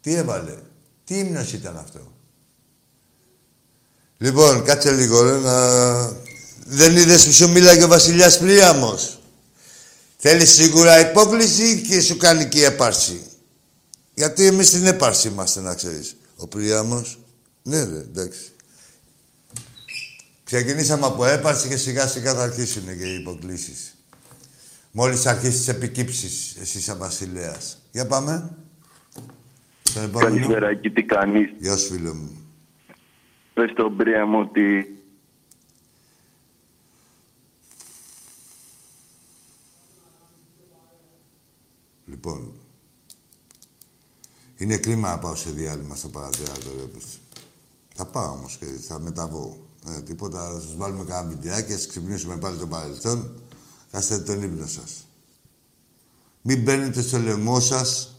[0.00, 0.58] Τι έβαλε;
[1.12, 2.12] Τι ύμνος ήταν αυτό;
[4.18, 6.08] Λοιπόν, κάτσε λίγο ρε, να...
[6.66, 9.20] Δεν είδες που σου μίλαγε ο Βασιλιάς Πρίαμος.
[10.16, 13.22] Θέλεις σίγουρα υπόκληση και σου κάνει και η έπαρση.
[14.14, 16.16] Γιατί εμείς στην έπαρση είμαστε, να ξέρεις.
[16.36, 17.18] Ο Πρίαμος.
[17.62, 18.52] Ναι, ρε, εντάξει.
[20.44, 23.94] Ξεκινήσαμε από έπαρση και σιγά σιγά θα αρχίσουν και οι υποκλήσεις.
[24.90, 27.78] Μόλις αρχίσεις τις επικύψεις, εσύ σαν βασιλέας.
[27.90, 28.50] Για πάμε.
[29.92, 30.30] Στον επόμενο.
[30.30, 32.30] Καλησπέρα, εκεί τι κάνεις; Γεια σου, φίλε μου.
[33.54, 34.96] Πες στον Πρίαμο ότι
[42.06, 42.52] Λοιπόν,
[44.56, 47.04] είναι κρίμα να πάω σε διάλειμμα στο παρατηράτο, ρε παιδί.
[47.94, 49.56] Θα πάω όμως και θα μεταβώ.
[49.88, 53.42] Ε, τίποτα, θα σας βάλουμε κάνα βιντεάκι, θα ξυπνήσουμε πάλι το παρελθόν.
[53.90, 55.06] Κάστε τον ύπνο σας.
[56.42, 58.11] Μην μπαίνετε στο λαιμό σας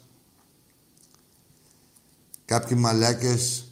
[2.45, 3.67] κάποιοι μαλάκες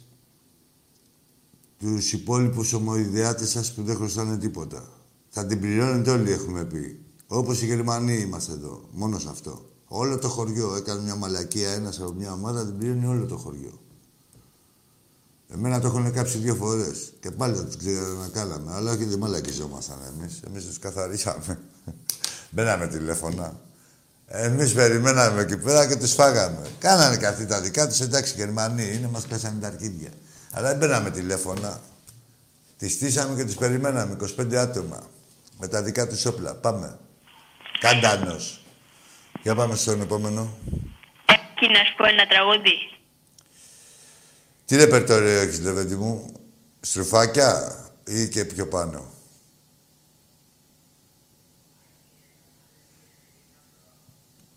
[1.78, 4.88] τους υπόλοιπους ομοειδεάτες σας που δεν χρωστάνε τίποτα.
[5.28, 7.00] Θα την πληρώνετε όλοι, έχουμε πει.
[7.26, 8.88] Όπως οι Γερμανοί είμαστε εδώ.
[8.90, 9.70] Μόνο σε αυτό.
[9.86, 10.76] Όλο το χωριό.
[10.76, 13.80] Έκανε μια μαλακία ένας από μια ομάδα, την πληρώνει όλο το χωριό.
[15.48, 17.12] Εμένα το έχουν κάψει δύο φορές.
[17.20, 18.72] Και πάλι θα τους ξανακάλαμε.
[18.72, 20.40] Αλλά όχι δεν μαλακιζόμασταν εμείς.
[20.46, 21.60] Εμείς τους καθαρίσαμε.
[22.50, 23.60] Μπαίναμε τηλέφωνα.
[24.34, 26.66] Εμείς περιμέναμε εκεί πέρα και του φάγαμε.
[26.78, 28.00] Κάνανε και αυτοί τα δικά τους.
[28.00, 30.08] Εντάξει, Γερμανοί είναι, μας πέσανε τα αρχίδια.
[30.52, 31.80] Αλλά δεν μπαίναμε τηλέφωνα.
[32.78, 34.16] Τις στήσαμε και του περιμέναμε.
[34.38, 35.02] 25 άτομα.
[35.58, 36.54] Με τα δικά τους όπλα.
[36.54, 36.98] Πάμε.
[37.80, 38.64] Καντάνος.
[39.42, 40.58] Για πάμε στον επόμενο.
[41.54, 42.74] Και να σου πω ένα τραγούδι.
[44.64, 46.32] Τι ρεπερτόριο έχεις, Λεβέντη μου;
[46.80, 49.11] Στρουφάκια ή και πιο πάνω;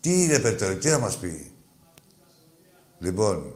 [0.05, 1.51] Τι ρεπερτόριο, τι να μας πει;
[2.99, 3.55] Λοιπόν,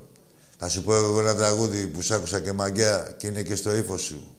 [0.58, 3.76] θα σου πω εγώ ένα τραγούδι που σ' άκουσα και μαγκαία και είναι και στο
[3.76, 4.36] ύφος σου.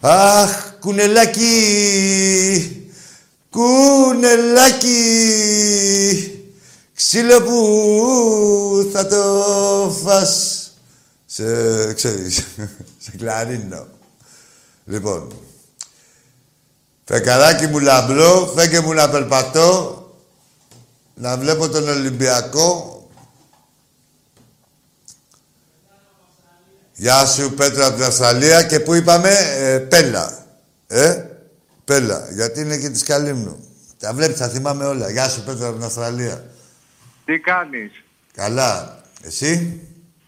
[0.00, 1.42] Αχ, κουνελάκι,
[3.50, 4.90] κουνελάκι,
[6.94, 10.58] ξύλο που θα το φας
[11.26, 12.36] σε, ξέρεις,
[13.04, 13.86] σε κλαρίνο.
[14.84, 15.32] Λοιπόν,
[17.04, 20.01] φεκαράκι μου λαμπρό, φέγγε μου να περπατώ,
[21.22, 23.00] να βλέπω τον Ολυμπιακό.
[26.94, 30.46] Γεια σου Πέτρο από την Αυστραλία και πού είπαμε, ε, Πέλα.
[30.86, 31.24] Ε,
[31.84, 33.64] Πέλα, γιατί είναι και της Καλύμνου.
[33.98, 35.10] Τα βλέπεις, θα θυμάμαι όλα.
[35.10, 36.44] Γεια σου Πέτρο από την Αυστραλία.
[37.24, 37.92] Τι κάνεις;
[38.34, 39.02] Καλά.
[39.22, 39.80] Εσύ;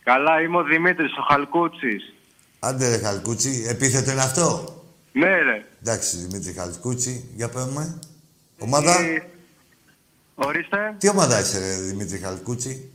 [0.05, 2.15] Καλά, είμαι ο Δημήτρης, ο Χαλκούτσης.
[2.59, 4.83] Άντε ρε Χαλκούτσι, επίθετο είναι αυτό;
[5.13, 5.65] Ναι, ρε.
[5.83, 7.99] Εντάξει, Δημήτρη Χαλκούτσι, για πάμε.
[8.59, 9.34] Ομάδα; Ε,
[10.35, 10.97] Ορίστε.
[10.99, 12.93] Τι ομάδα είσαι, ρε, Δημήτρη Χαλκούτσι;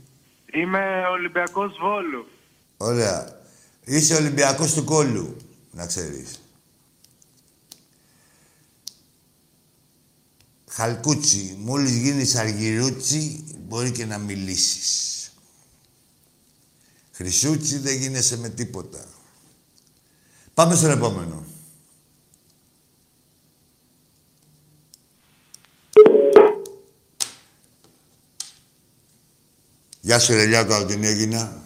[0.52, 2.26] Είμαι Ολυμπιακός Βόλου.
[2.76, 3.38] Ωραία.
[3.84, 5.36] Είσαι Ολυμπιακός του κόλλου,
[5.70, 6.40] να ξέρεις.
[10.68, 15.32] Χαλκούτσι, μόλις γίνεις αργυρούτσι, μπορεί και να μιλήσεις.
[17.12, 19.04] Χρυσούτσι δεν γίνεσαι με τίποτα.
[20.54, 21.44] Πάμε στον επόμενο.
[30.00, 31.62] Γεια σου, Ρελιάκο, από την Έγινα.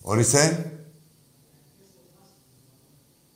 [0.00, 0.72] Ορίστε.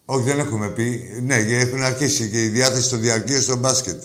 [0.05, 1.19] Όχι, δεν έχουμε πει.
[1.23, 4.03] Ναι, έχουν αρχίσει και η διάθεση των διαρκείων στο μπάσκετ.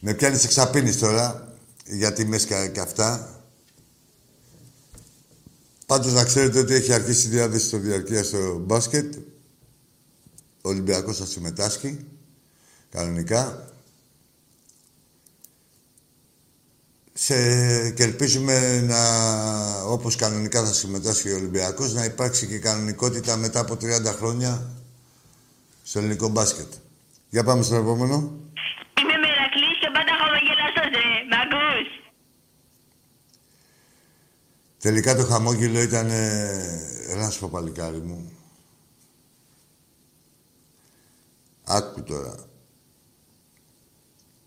[0.00, 1.54] Με πιάνεις εξαπίνεις τώρα,
[1.84, 3.40] γιατί μέσα και αυτά.
[5.86, 9.14] Πάντως να ξέρετε ότι έχει αρχίσει η διάθεση των διαρκεία στο μπάσκετ.
[10.62, 12.06] Ο Ολυμπιακός θα συμμετάσχει,
[12.90, 13.70] κανονικά.
[17.18, 17.90] Σε...
[17.90, 18.98] Και ελπίζουμε να,
[19.82, 24.70] όπως κανονικά θα συμμετάσχει ο Ολυμπιακός, να υπάρξει και κανονικότητα μετά από 30 χρόνια
[25.82, 26.72] στο ελληνικό μπάσκετ.
[27.30, 28.16] Για πάμε στο επόμενο.
[29.00, 31.06] Είμαι Μερακλής και πάντα χαμογελαστός, ρε.
[31.30, 31.88] Μ' ακούς;
[34.78, 36.10] Τελικά το χαμόγελο ήταν...
[36.10, 38.32] Ε, έλα να σου πω παλικάρι μου.
[41.64, 42.34] Άκου τώρα.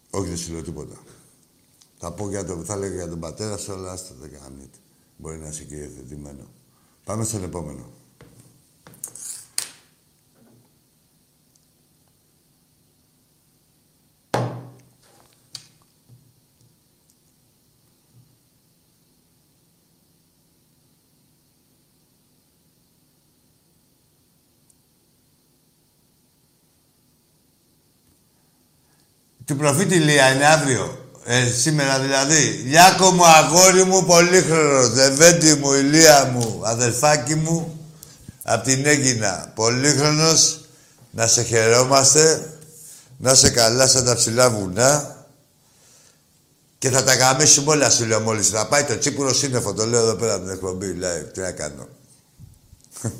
[0.09, 0.95] Όχι, δεν σου λέω τίποτα.
[2.01, 4.77] Θα πω για το, θα λέγω για τον πατέρα σου, αλλά άστα δεν κάνετε.
[5.17, 6.43] Μπορεί να είσαι και υιοθετημένο.
[7.03, 7.91] Πάμε στον επόμενο.
[29.45, 31.08] Του προφήτη Λία είναι αύριο.
[31.31, 32.63] Ε, σήμερα δηλαδή.
[32.65, 34.89] Λιάκο μου, αγόρι μου, πολύχρονος.
[34.89, 37.79] Δεβέντη μου, ηλία μου, αδερφάκι μου.
[38.43, 39.51] Απ' την Έγινα.
[39.55, 40.59] Πολύχρονος.
[41.11, 42.53] Να σε χαιρόμαστε.
[43.17, 45.25] Να σε καλά σαν τα ψηλά βουνά.
[46.77, 48.49] Και θα τα γαμίσουμε όλα, σου λέω μόλις.
[48.49, 50.97] Θα πάει το τσίπουρο σύννεφο, το λέω εδώ πέρα από την εκπομπή.
[50.99, 51.33] Live.
[51.33, 51.87] Τι να κάνω.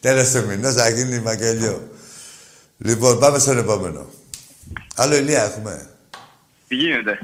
[0.00, 1.88] Τέλος του μηνός θα γίνει μακελιό.
[2.78, 4.06] Λοιπόν, πάμε στον επόμενο.
[4.94, 5.86] Άλλο ηλία έχουμε.
[6.72, 7.18] Τι γίνεται;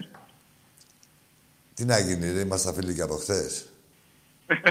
[1.74, 3.72] Τι να γίνει, ρε, ήμασταν φίλοι και από χθες.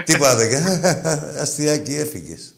[0.04, 1.12] Τίποτα δεν κα-
[1.42, 2.54] Αστιάκι έφυγες.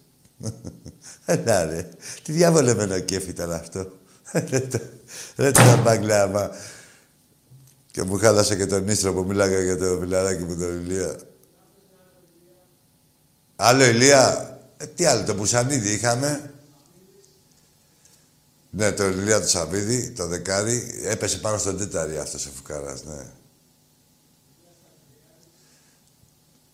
[1.25, 1.89] Έλα ρε.
[2.23, 3.93] Τι διάβολεμένο κέφι ήταν αυτό.
[4.33, 4.81] Ρε το-
[5.37, 6.51] Ρε το μπαγκλάμα.
[7.91, 11.17] Και μου χάλασε και τον ίστρο που μίλαγα για το φιλαράκι μου τον Ηλία.
[13.57, 16.53] Άλλο Ηλία; Ε, τι άλλο, το Μπουσανίδη είχαμε;
[18.71, 21.01] Ναι, το Ηλία του Σαββίδη, το δεκάρι.
[21.05, 23.27] Έπεσε πάνω στον τέταρι αυτός ο φουκάρας, ναι.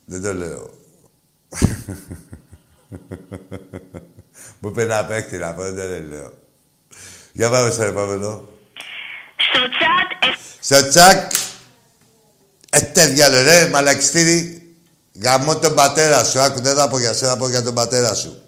[0.04, 0.74] Δεν το λέω.
[4.58, 6.32] Μου είπε να παίχτη να πω, δεν το λέω.
[7.32, 8.48] Για πάμε στο επόμενο.
[9.36, 11.32] Στο chat Στο τσακ.
[12.70, 14.60] Ε, τέτοια λέω, ρε, μαλακιστήρι.
[15.22, 16.40] Γαμώ τον πατέρα σου.
[16.40, 18.45] Άκου, δεν θα πω για σένα, θα πω για τον πατέρα σου.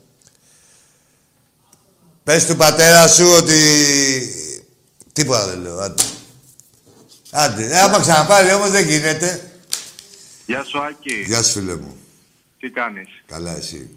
[2.29, 3.59] Πες του πατέρα σου ότι...
[5.13, 6.03] Τίποτα δεν λέω, άντε.
[7.31, 9.53] Άντε, ε, άμα ξαναπάρει όμως δεν γίνεται.
[10.47, 11.23] Γεια σου, Άκη.
[11.27, 11.97] Γεια σου, φίλε μου.
[12.59, 13.97] Τι κάνεις; Καλά, εσύ.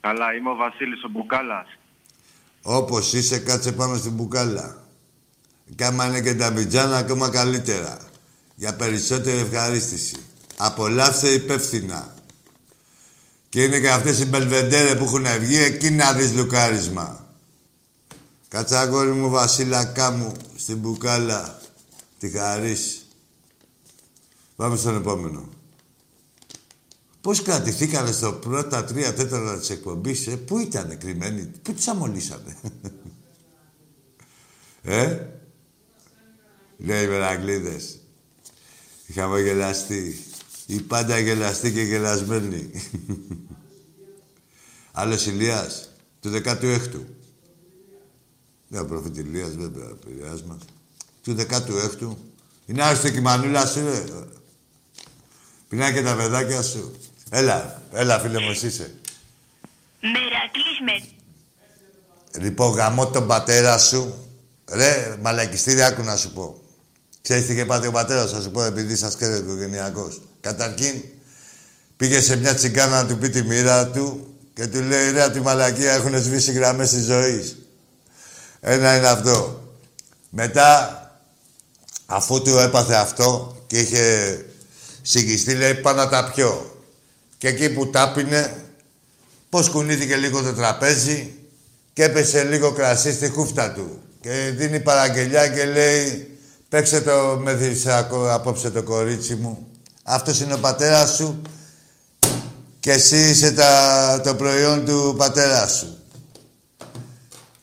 [0.00, 1.66] Καλά, είμαι ο Βασίλης ο Μπουκάλας.
[2.62, 4.84] Όπως είσαι, κάτσε πάνω στην μπουκάλα.
[5.76, 7.98] Και άμα είναι και τα μπιτζάνα, ακόμα καλύτερα.
[8.54, 10.16] Για περισσότερη ευχαρίστηση.
[10.56, 12.14] Απολαύσε υπεύθυνα.
[13.48, 17.21] Και είναι και αυτές οι μπελβεντέρε που έχουν βγει, εκεί να δεις λουκάρισμα.
[18.52, 21.60] Κάτσε αγόρι μου, βασίλακά μου, στην μπουκάλα.
[22.18, 23.06] Τη χαρίς.
[24.56, 25.48] Πάμε στον επόμενο.
[27.20, 32.56] Πώς κρατηθήκανε στο πρώτα τρία τέταρτα της εκπομπής, ε, πού ήταν κρυμμένοι, πού τους αμολύσανε;
[34.82, 35.26] ε,
[36.78, 38.00] λέει οι Μερακλείδες.
[39.06, 40.24] Οι χαμογελαστοί.
[40.66, 42.70] Οι πάντα γελαστοί και γελασμένοι.
[44.92, 45.88] Άλλος Ηλίας,
[46.20, 47.21] του 16ου.
[48.72, 50.58] Ναι, ο προφήτη Ηλίας, βέβαια, ο Πειραιάς μας.
[51.22, 52.16] Του 16ου.
[52.66, 54.04] Είναι άρρωστο και η μανούλα σου, ρε.
[55.68, 56.96] Πεινά και τα παιδάκια σου.
[57.30, 58.94] Έλα, έλα φίλε μου, εσύ είσαι.
[60.00, 61.08] Μερακλής με...
[62.44, 64.14] Λοιπόν, γαμώ τον πατέρα σου.
[64.70, 66.62] Ρε, μαλακιστήρι, άκου να σου πω.
[67.22, 70.20] Ξέρεις τι είχε πάθει ο πατέρας, θα σου πω, επειδή σας ξέρετε οικογενειακός.
[70.40, 71.02] Καταρχήν,
[71.96, 75.32] πήγε σε μια τσιγκάνα να του πει τη μοίρα του και του λέει, ρε, από
[75.32, 77.56] τη μαλακία έχουν σβήσει γραμμές της ζωής.
[78.64, 79.60] Ένα είναι αυτό.
[80.30, 81.00] Μετά,
[82.06, 84.44] αφού του έπαθε αυτό και είχε
[85.02, 86.76] συγγιστεί, λέει, πάω να τα πιω.
[87.38, 88.56] Και εκεί που τάπινε,
[89.48, 91.34] πώς κουνήθηκε λίγο το τραπέζι
[91.92, 94.02] και έπεσε λίγο κρασί στη χούφτα του.
[94.20, 96.30] Και δίνει παραγγελιά και λέει
[96.68, 99.66] «Παίξε το μεθυσακό απόψε το κορίτσι μου.
[100.02, 101.42] Αυτός είναι ο πατέρας σου
[102.80, 105.96] και εσύ είσαι τα, το προϊόν του πατέρας σου.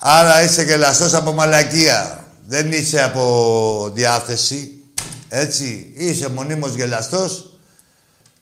[0.01, 2.27] Άρα είσαι γελαστός από μαλακία.
[2.47, 4.83] Δεν είσαι από διάθεση.
[5.29, 5.91] Έτσι.
[5.95, 7.59] Είσαι μονίμως γελαστός.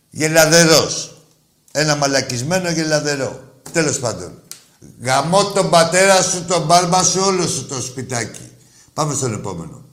[0.10, 1.22] Γελαδερός.
[1.72, 3.44] Ένα μαλακισμένο γελαδερό.
[3.72, 4.42] Τέλος πάντων.
[5.02, 8.52] Γαμώ τον πατέρα σου, τον μπάρμα σου, όλο σου το σπιτάκι.
[8.94, 9.86] Πάμε στον επόμενο.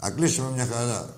[0.00, 1.14] Να κλείσουμε μια χαρά.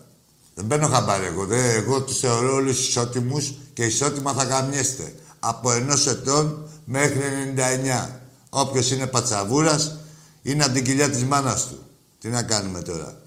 [0.54, 1.44] Δεν παίρνω χαμπάρι εγώ.
[1.44, 5.14] Δε, εγώ τους θεωρώ όλους ισότιμους και ισότιμα θα γαμιέστε.
[5.40, 7.20] Από ενός ετών μέχρι
[7.56, 8.23] 99.
[8.56, 9.98] Όποιος είναι πατσαβούρας
[10.42, 11.82] είναι από την κοιλιά της μάνας του.
[12.18, 13.22] Τι να κάνουμε τώρα.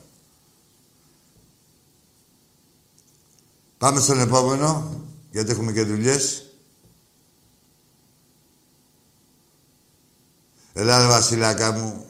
[3.78, 5.02] Πάμε στον επόμενο,
[5.32, 6.52] γιατί έχουμε και δουλειές.
[10.74, 12.06] Ελά, ρε Βασιλάκα μου.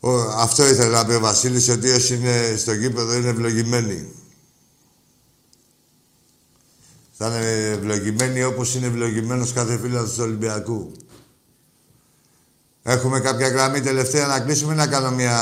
[0.00, 4.12] Ο, αυτό ήθελα να πει ο Βασίλης, ότι όσοι είναι στο γήπεδο είναι ευλογημένοι.
[7.22, 10.92] Θα είναι ευλογημένοι όπως είναι ευλογημένος κάθε φίλος του Ολυμπιακού.
[12.82, 15.38] Έχουμε κάποια γραμμή τελευταία να κλείσουμε ή να κάνω μια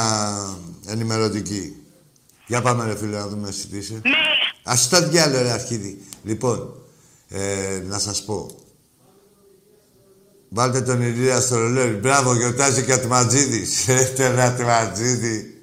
[0.87, 1.77] ενημερωτική;
[2.47, 3.93] Για πάμε ρε φίλε να δούμε εσύ τι είσαι.
[3.93, 4.01] Ναι.
[4.63, 6.01] Ας το διάλογο ρε αρχίδι.
[6.23, 6.75] Λοιπόν,
[7.29, 8.51] ε, να σας πω.
[10.49, 11.91] Βάλτε τον Ηλία στο ρολόι.
[11.91, 13.89] Μπράβο, γιορτάζει και ο Ατματζίδης.
[13.89, 15.63] Έρτε Ατματζίδη.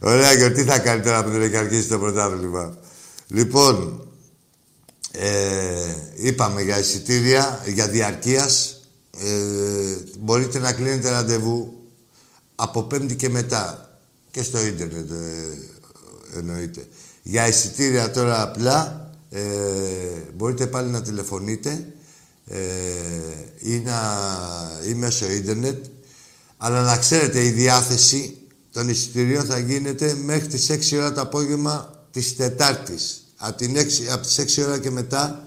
[0.00, 2.78] Ωραία γιορτή θα κάνει τώρα που δεν έχει αρχίσει το πρωτάθλημα.
[3.28, 4.05] Λοιπόν,
[5.18, 8.80] ε, είπαμε για εισιτήρια, για διαρκείας.
[9.18, 11.76] Ε, μπορείτε να κλείνετε ραντεβού
[12.54, 13.90] από πέμπτη και μετά.
[14.30, 16.86] Και στο ίντερνετ ε, εννοείται.
[17.22, 19.42] Για εισιτήρια τώρα απλά ε,
[20.34, 21.86] μπορείτε πάλι να τηλεφωνείτε
[22.46, 22.58] ε,
[23.58, 24.00] ή, να,
[24.88, 25.84] ή μέσω ίντερνετ.
[26.56, 28.36] Αλλά να ξέρετε, η διάθεση
[28.72, 33.25] των εισιτηρίων θα γίνεται μέχρι τις 6 ώρα το απόγευμα της Τετάρτης.
[33.36, 33.80] Από, την 6,
[34.10, 35.44] από τις 6 ώρα και μετά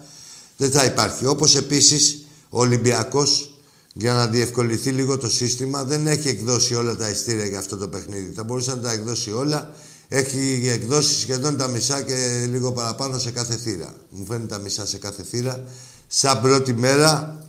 [0.57, 1.25] δεν θα υπάρχει.
[1.25, 3.53] Όπως επίσης ο Ολυμπιακός,
[3.93, 7.87] για να διευκολυνθεί λίγο το σύστημα, δεν έχει εκδώσει όλα τα ειστήρια για αυτό το
[7.87, 8.33] παιχνίδι.
[8.33, 9.73] Θα μπορούσε να τα εκδώσει όλα
[10.11, 13.95] Έχει εκδώσει σχεδόν τα μισά και λίγο παραπάνω σε κάθε θύρα.
[14.09, 15.63] Μου φαίνεται τα μισά σε κάθε θύρα.
[16.07, 17.43] Σαν πρώτη μέρα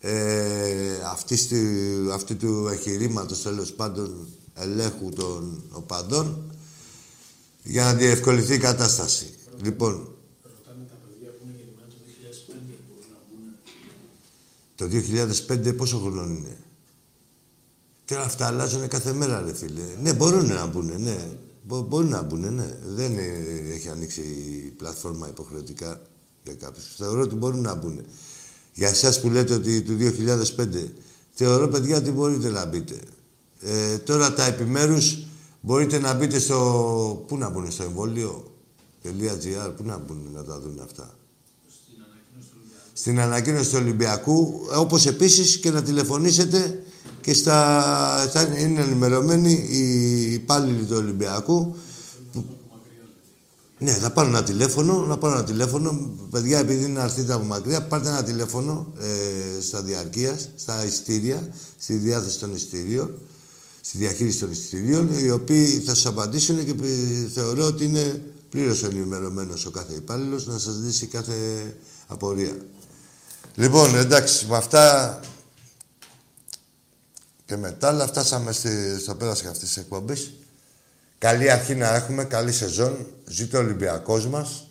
[0.00, 0.12] ε,
[1.12, 1.56] αυτής του,
[2.12, 6.52] αυτού του εγχειρήματος, τέλος πάντων, ελέγχου των οπαδών,
[7.62, 9.33] για να διευκολυνθεί η κατάσταση.
[9.62, 10.08] Λοιπόν,
[14.74, 14.86] το
[15.48, 16.56] 2005 πόσο χρόνο είναι;
[18.04, 19.82] Τώρα αυτά αλλάζουν κάθε μέρα, ρε φίλε.
[20.02, 21.28] Ναι, μπορούν να μπουν, ναι.
[21.62, 22.78] Μπο, μπορούν να μπουν, ναι.
[22.84, 23.22] Δεν ε,
[23.74, 26.00] έχει ανοίξει η πλατφόρμα υποχρεωτικά
[26.44, 26.94] για κάποιους.
[26.96, 28.00] Θεωρώ ότι μπορούν να μπουν.
[28.74, 29.96] Για εσάς που λέτε ότι του
[30.56, 30.88] 2005,
[31.30, 32.98] θεωρώ, παιδιά, ότι μπορείτε να μπείτε.
[33.60, 35.26] Ε, τώρα τα επιμέρους
[35.60, 37.24] μπορείτε να μπείτε στο...
[37.26, 38.53] Πού να μπουν, στο εμβόλιο;
[39.04, 41.16] .gr, πού να μπουν να τα δουν αυτά;
[42.92, 46.84] Στην ανακοίνωση του Ολυμπιακού, όπως επίσης και να τηλεφωνήσετε
[47.20, 51.76] και στα, θα είναι ενημερωμένοι οι υπάλληλοι του Ολυμπιακού.
[53.78, 56.10] Ναι, θα πάρω ένα τηλέφωνο, να πάρω ένα τηλέφωνο.
[56.30, 61.48] Παιδιά, επειδή είναι αρθείτε από μακριά, πάρτε ένα τηλέφωνο ε, στα διαρκείας, στα ειστήρια,
[61.78, 63.18] στη διάθεση των ειστήριων,
[63.80, 66.74] στη διαχείριση των ειστήριων, οι οποίοι θα σας απαντήσουν και
[67.34, 68.22] θεωρώ ότι είναι
[68.54, 71.34] πλήρως ενημερωμένος ο κάθε υπάλληλος να σας λύσει κάθε
[72.06, 72.56] απορία.
[73.54, 75.20] Λοιπόν, εντάξει, με αυτά
[77.44, 80.32] και μετά, αλλά φτάσαμε στη, στο πέρας και αυτής της εκπομπής.
[81.18, 83.06] Καλή αρχή να έχουμε, καλή σεζόν.
[83.24, 84.66] Ζήτω ο Ολυμπιακός μας.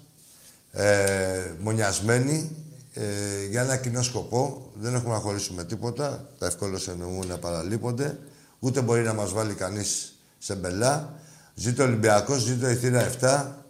[0.71, 2.55] Ε, μονιασμένοι
[2.93, 3.03] ε,
[3.49, 4.71] για ένα κοινό σκοπό.
[4.75, 6.29] Δεν έχουμε να χωρίσουμε τίποτα.
[6.39, 8.19] Τα ευκόλως εννοούν να παραλείπονται.
[8.59, 11.13] Ούτε μπορεί να μας βάλει κανείς σε μπελά.
[11.55, 13.62] Ζήτω ο Ολυμπιακός, ζήτω η θύρα 7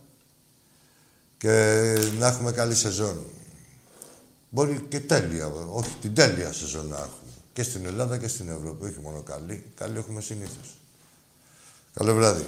[1.43, 3.25] και να έχουμε καλή σεζόν.
[4.49, 7.31] Μπορεί και τέλεια, όχι την τέλεια σεζόν να έχουμε.
[7.53, 9.65] Και στην Ελλάδα και στην Ευρώπη, όχι μόνο καλή.
[9.75, 10.77] Καλή έχουμε συνήθως.
[11.93, 12.45] Καλό βράδυ.